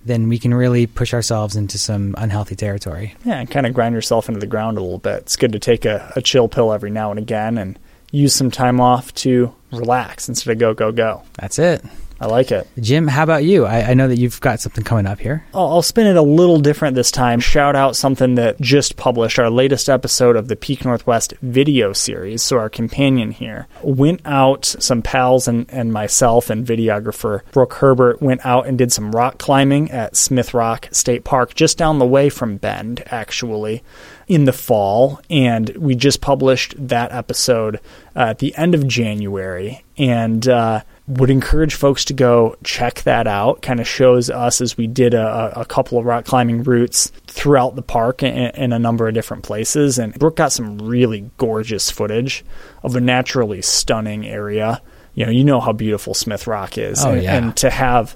then 0.06 0.30
we 0.30 0.40
can 0.40 0.54
really 0.54 0.88
push 0.88 1.14
ourselves 1.14 1.56
into 1.56 1.78
some 1.78 2.16
unhealthy 2.18 2.56
territory. 2.56 3.16
Yeah, 3.24 3.40
and 3.40 3.50
kind 3.50 3.66
of 3.66 3.74
grind 3.74 3.96
yourself 3.96 4.28
into 4.28 4.40
the 4.40 4.48
ground 4.48 4.78
a 4.78 4.82
little 4.82 4.98
bit. 4.98 5.20
It's 5.20 5.36
good 5.36 5.52
to 5.54 5.60
take 5.60 5.86
a, 5.86 6.12
a 6.16 6.22
chill 6.22 6.48
pill 6.48 6.74
every 6.74 6.92
now 6.92 7.12
and 7.12 7.20
again 7.20 7.58
and 7.58 7.78
use 8.12 8.36
some 8.36 8.52
time 8.52 8.82
off 8.82 9.14
to 9.16 9.54
relax 9.72 10.28
instead 10.28 10.52
of 10.52 10.58
go, 10.58 10.74
go, 10.74 10.92
go. 10.92 11.24
That's 11.34 11.60
it. 11.60 11.84
I 12.22 12.28
like 12.28 12.52
it. 12.52 12.68
Jim, 12.80 13.08
how 13.08 13.24
about 13.24 13.44
you? 13.44 13.66
I, 13.66 13.82
I 13.82 13.94
know 13.96 14.08
that 14.08 14.20
you've 14.20 14.40
got 14.42 14.60
something 14.60 14.84
coming 14.84 15.08
up 15.08 15.20
here. 15.20 15.44
I'll, 15.56 15.68
I'll 15.70 15.82
spin 15.82 16.06
it 16.06 16.16
a 16.16 16.22
little 16.22 16.60
different 16.60 16.94
this 16.94 17.10
time. 17.10 17.40
Shout 17.40 17.76
out 17.76 17.96
something 17.96 18.36
that 18.36 18.62
just 18.62 18.96
published 18.96 19.40
our 19.40 19.50
latest 19.50 19.90
episode 19.90 20.36
of 20.36 20.48
the 20.48 20.56
Peak 20.56 20.86
Northwest 20.86 21.34
video 21.42 21.94
series. 21.94 22.44
So, 22.44 22.60
our 22.60 22.70
companion 22.70 23.32
here 23.32 23.68
went 23.82 24.22
out, 24.24 24.66
some 24.66 25.02
pals 25.02 25.48
and, 25.48 25.66
and 25.72 25.92
myself 25.92 26.52
and 26.52 26.64
videographer 26.64 27.42
Brooke 27.54 27.74
Herbert 27.74 28.22
went 28.22 28.46
out 28.46 28.68
and 28.68 28.78
did 28.78 28.92
some 28.92 29.12
rock 29.12 29.40
climbing 29.40 29.90
at 29.90 30.16
Smith 30.16 30.54
Rock 30.54 30.90
State 30.92 31.24
Park, 31.24 31.56
just 31.56 31.76
down 31.76 31.98
the 31.98 32.06
way 32.06 32.30
from 32.30 32.58
Bend, 32.58 33.04
actually 33.08 33.84
in 34.28 34.46
the 34.46 34.54
fall, 34.54 35.20
and 35.30 35.70
we 35.76 35.96
just 35.96 36.22
published 36.22 36.76
that 36.78 37.12
episode 37.12 37.78
uh, 38.16 38.20
at 38.20 38.38
the 38.40 38.56
end 38.56 38.76
of 38.76 38.88
January. 38.88 39.84
And 39.98 40.48
uh, 40.48 40.84
would 41.18 41.30
encourage 41.30 41.76
folks 41.76 42.06
to 42.06 42.14
go 42.14 42.56
check 42.64 43.02
that 43.02 43.28
out. 43.28 43.62
Kind 43.62 43.80
of 43.80 43.88
shows 43.88 44.30
us 44.30 44.62
as 44.62 44.78
we 44.78 44.88
did 44.88 45.14
a, 45.14 45.60
a 45.60 45.66
couple 45.66 45.98
of 45.98 46.06
rock 46.06 46.26
climbing 46.26 46.64
routes 46.64 47.12
throughout 47.28 47.76
the 47.76 47.82
park 47.82 48.24
in, 48.24 48.34
in, 48.52 48.72
a 48.72 48.80
number 48.80 49.08
of 49.08 49.14
different 49.14 49.44
places. 49.44 50.00
And 50.00 50.14
Brooke 50.14 50.38
got 50.38 50.54
some 50.54 50.78
really 50.78 51.30
gorgeous 51.38 51.92
footage 51.92 52.46
of 52.82 52.96
a 52.96 53.02
naturally 53.02 53.62
stunning 53.62 54.26
area. 54.26 54.82
You 55.14 55.26
know, 55.26 55.32
you 55.32 55.44
know 55.44 55.60
how 55.60 55.74
beautiful 55.74 56.14
Smith 56.14 56.48
Rock 56.48 56.78
is, 56.78 57.04
oh, 57.04 57.12
and, 57.12 57.24
yeah. 57.24 57.36
and 57.36 57.58
to 57.58 57.70
have 57.70 58.16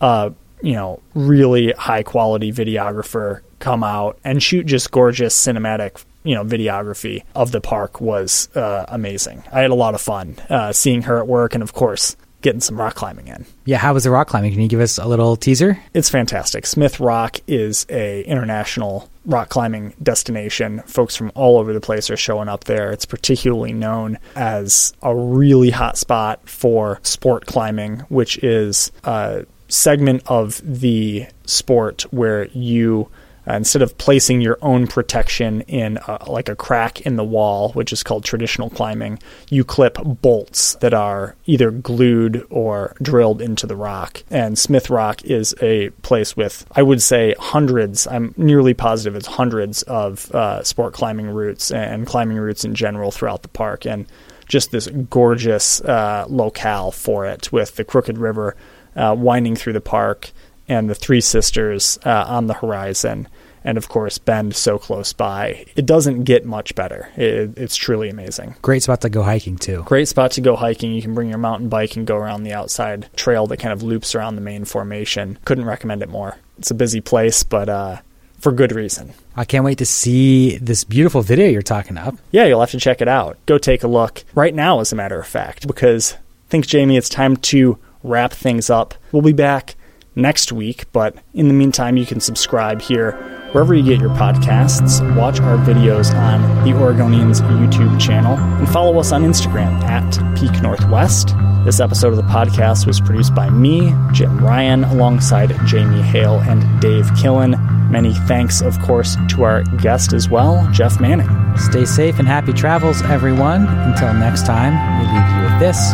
a 0.00 0.32
you 0.62 0.74
know 0.74 1.00
really 1.14 1.72
high 1.72 2.02
quality 2.02 2.52
videographer 2.52 3.40
come 3.58 3.82
out 3.82 4.18
and 4.24 4.42
shoot 4.42 4.66
just 4.66 4.90
gorgeous 4.90 5.34
cinematic 5.34 6.04
you 6.24 6.34
know 6.34 6.44
videography 6.44 7.22
of 7.34 7.52
the 7.52 7.60
park 7.62 8.02
was 8.02 8.54
uh, 8.54 8.84
amazing. 8.88 9.42
I 9.50 9.60
had 9.60 9.70
a 9.70 9.74
lot 9.74 9.94
of 9.94 10.02
fun 10.02 10.36
uh, 10.50 10.72
seeing 10.72 11.02
her 11.02 11.18
at 11.18 11.26
work, 11.26 11.54
and 11.54 11.62
of 11.62 11.72
course 11.72 12.16
getting 12.44 12.60
some 12.60 12.78
rock 12.78 12.94
climbing 12.94 13.26
in. 13.26 13.44
Yeah, 13.64 13.78
how 13.78 13.94
was 13.94 14.04
the 14.04 14.10
rock 14.10 14.28
climbing? 14.28 14.52
Can 14.52 14.60
you 14.60 14.68
give 14.68 14.80
us 14.80 14.98
a 14.98 15.08
little 15.08 15.34
teaser? 15.34 15.80
It's 15.94 16.10
fantastic. 16.10 16.66
Smith 16.66 17.00
Rock 17.00 17.40
is 17.48 17.86
a 17.88 18.22
international 18.24 19.08
rock 19.24 19.48
climbing 19.48 19.94
destination. 20.02 20.80
Folks 20.86 21.16
from 21.16 21.32
all 21.34 21.58
over 21.58 21.72
the 21.72 21.80
place 21.80 22.10
are 22.10 22.16
showing 22.18 22.48
up 22.48 22.64
there. 22.64 22.92
It's 22.92 23.06
particularly 23.06 23.72
known 23.72 24.18
as 24.36 24.92
a 25.02 25.16
really 25.16 25.70
hot 25.70 25.96
spot 25.96 26.46
for 26.46 27.00
sport 27.02 27.46
climbing, 27.46 28.00
which 28.10 28.36
is 28.44 28.92
a 29.04 29.46
segment 29.68 30.22
of 30.26 30.60
the 30.62 31.26
sport 31.46 32.02
where 32.12 32.48
you 32.48 33.08
uh, 33.48 33.54
instead 33.54 33.82
of 33.82 33.96
placing 33.98 34.40
your 34.40 34.58
own 34.62 34.86
protection 34.86 35.60
in 35.62 35.98
a, 36.08 36.30
like 36.30 36.48
a 36.48 36.56
crack 36.56 37.00
in 37.02 37.16
the 37.16 37.24
wall, 37.24 37.70
which 37.72 37.92
is 37.92 38.02
called 38.02 38.24
traditional 38.24 38.70
climbing, 38.70 39.18
you 39.50 39.64
clip 39.64 39.98
bolts 40.02 40.74
that 40.76 40.94
are 40.94 41.36
either 41.46 41.70
glued 41.70 42.46
or 42.50 42.94
drilled 43.02 43.42
into 43.42 43.66
the 43.66 43.76
rock. 43.76 44.22
And 44.30 44.58
Smith 44.58 44.90
Rock 44.90 45.24
is 45.24 45.54
a 45.60 45.90
place 46.02 46.36
with, 46.36 46.66
I 46.72 46.82
would 46.82 47.02
say, 47.02 47.34
hundreds, 47.38 48.06
I'm 48.06 48.34
nearly 48.36 48.74
positive 48.74 49.16
it's 49.16 49.26
hundreds 49.26 49.82
of 49.82 50.30
uh, 50.32 50.62
sport 50.62 50.94
climbing 50.94 51.28
routes 51.28 51.70
and 51.70 52.06
climbing 52.06 52.38
routes 52.38 52.64
in 52.64 52.74
general 52.74 53.10
throughout 53.10 53.42
the 53.42 53.48
park. 53.48 53.86
And 53.86 54.06
just 54.46 54.70
this 54.70 54.88
gorgeous 54.88 55.80
uh, 55.80 56.26
locale 56.28 56.90
for 56.90 57.26
it 57.26 57.50
with 57.52 57.76
the 57.76 57.84
Crooked 57.84 58.18
River 58.18 58.56
uh, 58.96 59.14
winding 59.18 59.56
through 59.56 59.72
the 59.72 59.80
park 59.80 60.30
and 60.68 60.88
the 60.88 60.94
Three 60.94 61.20
Sisters 61.20 61.98
uh, 62.04 62.24
on 62.26 62.46
the 62.46 62.54
horizon, 62.54 63.28
and 63.64 63.78
of 63.78 63.88
course 63.88 64.18
Bend 64.18 64.54
so 64.54 64.78
close 64.78 65.12
by. 65.12 65.64
It 65.76 65.86
doesn't 65.86 66.24
get 66.24 66.44
much 66.44 66.74
better. 66.74 67.08
It, 67.16 67.56
it's 67.56 67.76
truly 67.76 68.08
amazing. 68.08 68.56
Great 68.62 68.82
spot 68.82 69.00
to 69.02 69.08
go 69.08 69.22
hiking 69.22 69.56
too. 69.56 69.82
Great 69.86 70.08
spot 70.08 70.32
to 70.32 70.40
go 70.40 70.56
hiking. 70.56 70.92
You 70.92 71.02
can 71.02 71.14
bring 71.14 71.28
your 71.28 71.38
mountain 71.38 71.68
bike 71.68 71.96
and 71.96 72.06
go 72.06 72.16
around 72.16 72.42
the 72.42 72.52
outside 72.52 73.08
trail 73.16 73.46
that 73.48 73.58
kind 73.58 73.72
of 73.72 73.82
loops 73.82 74.14
around 74.14 74.34
the 74.34 74.40
main 74.42 74.64
formation. 74.64 75.38
Couldn't 75.44 75.64
recommend 75.66 76.02
it 76.02 76.08
more. 76.08 76.36
It's 76.58 76.70
a 76.70 76.74
busy 76.74 77.00
place, 77.00 77.42
but 77.42 77.68
uh, 77.68 78.00
for 78.38 78.52
good 78.52 78.72
reason. 78.72 79.12
I 79.36 79.44
can't 79.44 79.64
wait 79.64 79.78
to 79.78 79.86
see 79.86 80.58
this 80.58 80.84
beautiful 80.84 81.22
video 81.22 81.48
you're 81.48 81.62
talking 81.62 81.96
up. 81.96 82.14
Yeah, 82.30 82.44
you'll 82.44 82.60
have 82.60 82.70
to 82.70 82.78
check 82.78 83.00
it 83.00 83.08
out. 83.08 83.38
Go 83.46 83.58
take 83.58 83.82
a 83.82 83.88
look 83.88 84.22
right 84.34 84.54
now, 84.54 84.80
as 84.80 84.92
a 84.92 84.96
matter 84.96 85.18
of 85.18 85.26
fact, 85.26 85.66
because 85.66 86.12
I 86.12 86.50
think, 86.50 86.66
Jamie, 86.66 86.96
it's 86.96 87.08
time 87.08 87.36
to 87.38 87.78
wrap 88.02 88.32
things 88.32 88.68
up. 88.68 88.94
We'll 89.10 89.22
be 89.22 89.32
back 89.32 89.74
next 90.16 90.52
week, 90.52 90.84
but 90.92 91.16
in 91.32 91.48
the 91.48 91.54
meantime, 91.54 91.96
you 91.96 92.06
can 92.06 92.20
subscribe 92.20 92.80
here 92.80 93.12
wherever 93.52 93.72
you 93.72 93.84
get 93.84 94.00
your 94.00 94.10
podcasts, 94.10 95.00
watch 95.16 95.40
our 95.40 95.56
videos 95.58 96.12
on 96.14 96.42
the 96.64 96.72
Oregonians 96.72 97.40
YouTube 97.40 98.00
channel, 98.00 98.36
and 98.36 98.68
follow 98.68 98.98
us 98.98 99.12
on 99.12 99.22
Instagram 99.22 99.80
at 99.84 100.36
Peak 100.36 100.60
Northwest. 100.60 101.34
This 101.64 101.80
episode 101.80 102.08
of 102.08 102.16
the 102.16 102.22
podcast 102.24 102.86
was 102.86 103.00
produced 103.00 103.34
by 103.34 103.48
me, 103.50 103.94
Jim 104.12 104.44
Ryan, 104.44 104.84
alongside 104.84 105.56
Jamie 105.66 106.02
Hale 106.02 106.40
and 106.40 106.80
Dave 106.80 107.06
Killen. 107.12 107.54
Many 107.90 108.12
thanks, 108.12 108.60
of 108.60 108.78
course, 108.80 109.16
to 109.28 109.44
our 109.44 109.62
guest 109.78 110.12
as 110.12 110.28
well, 110.28 110.68
Jeff 110.72 111.00
Manning. 111.00 111.28
Stay 111.56 111.84
safe 111.84 112.18
and 112.18 112.26
happy 112.26 112.52
travels, 112.52 113.02
everyone. 113.02 113.68
Until 113.68 114.12
next 114.14 114.46
time, 114.46 114.74
we 114.98 115.06
leave 115.06 115.36
you 115.36 115.42
with 115.44 115.60
this 115.60 115.92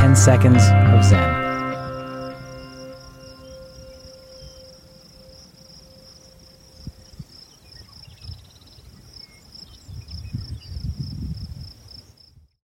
10 0.00 0.16
seconds 0.16 0.62
of 0.94 1.04
Zen. 1.04 1.41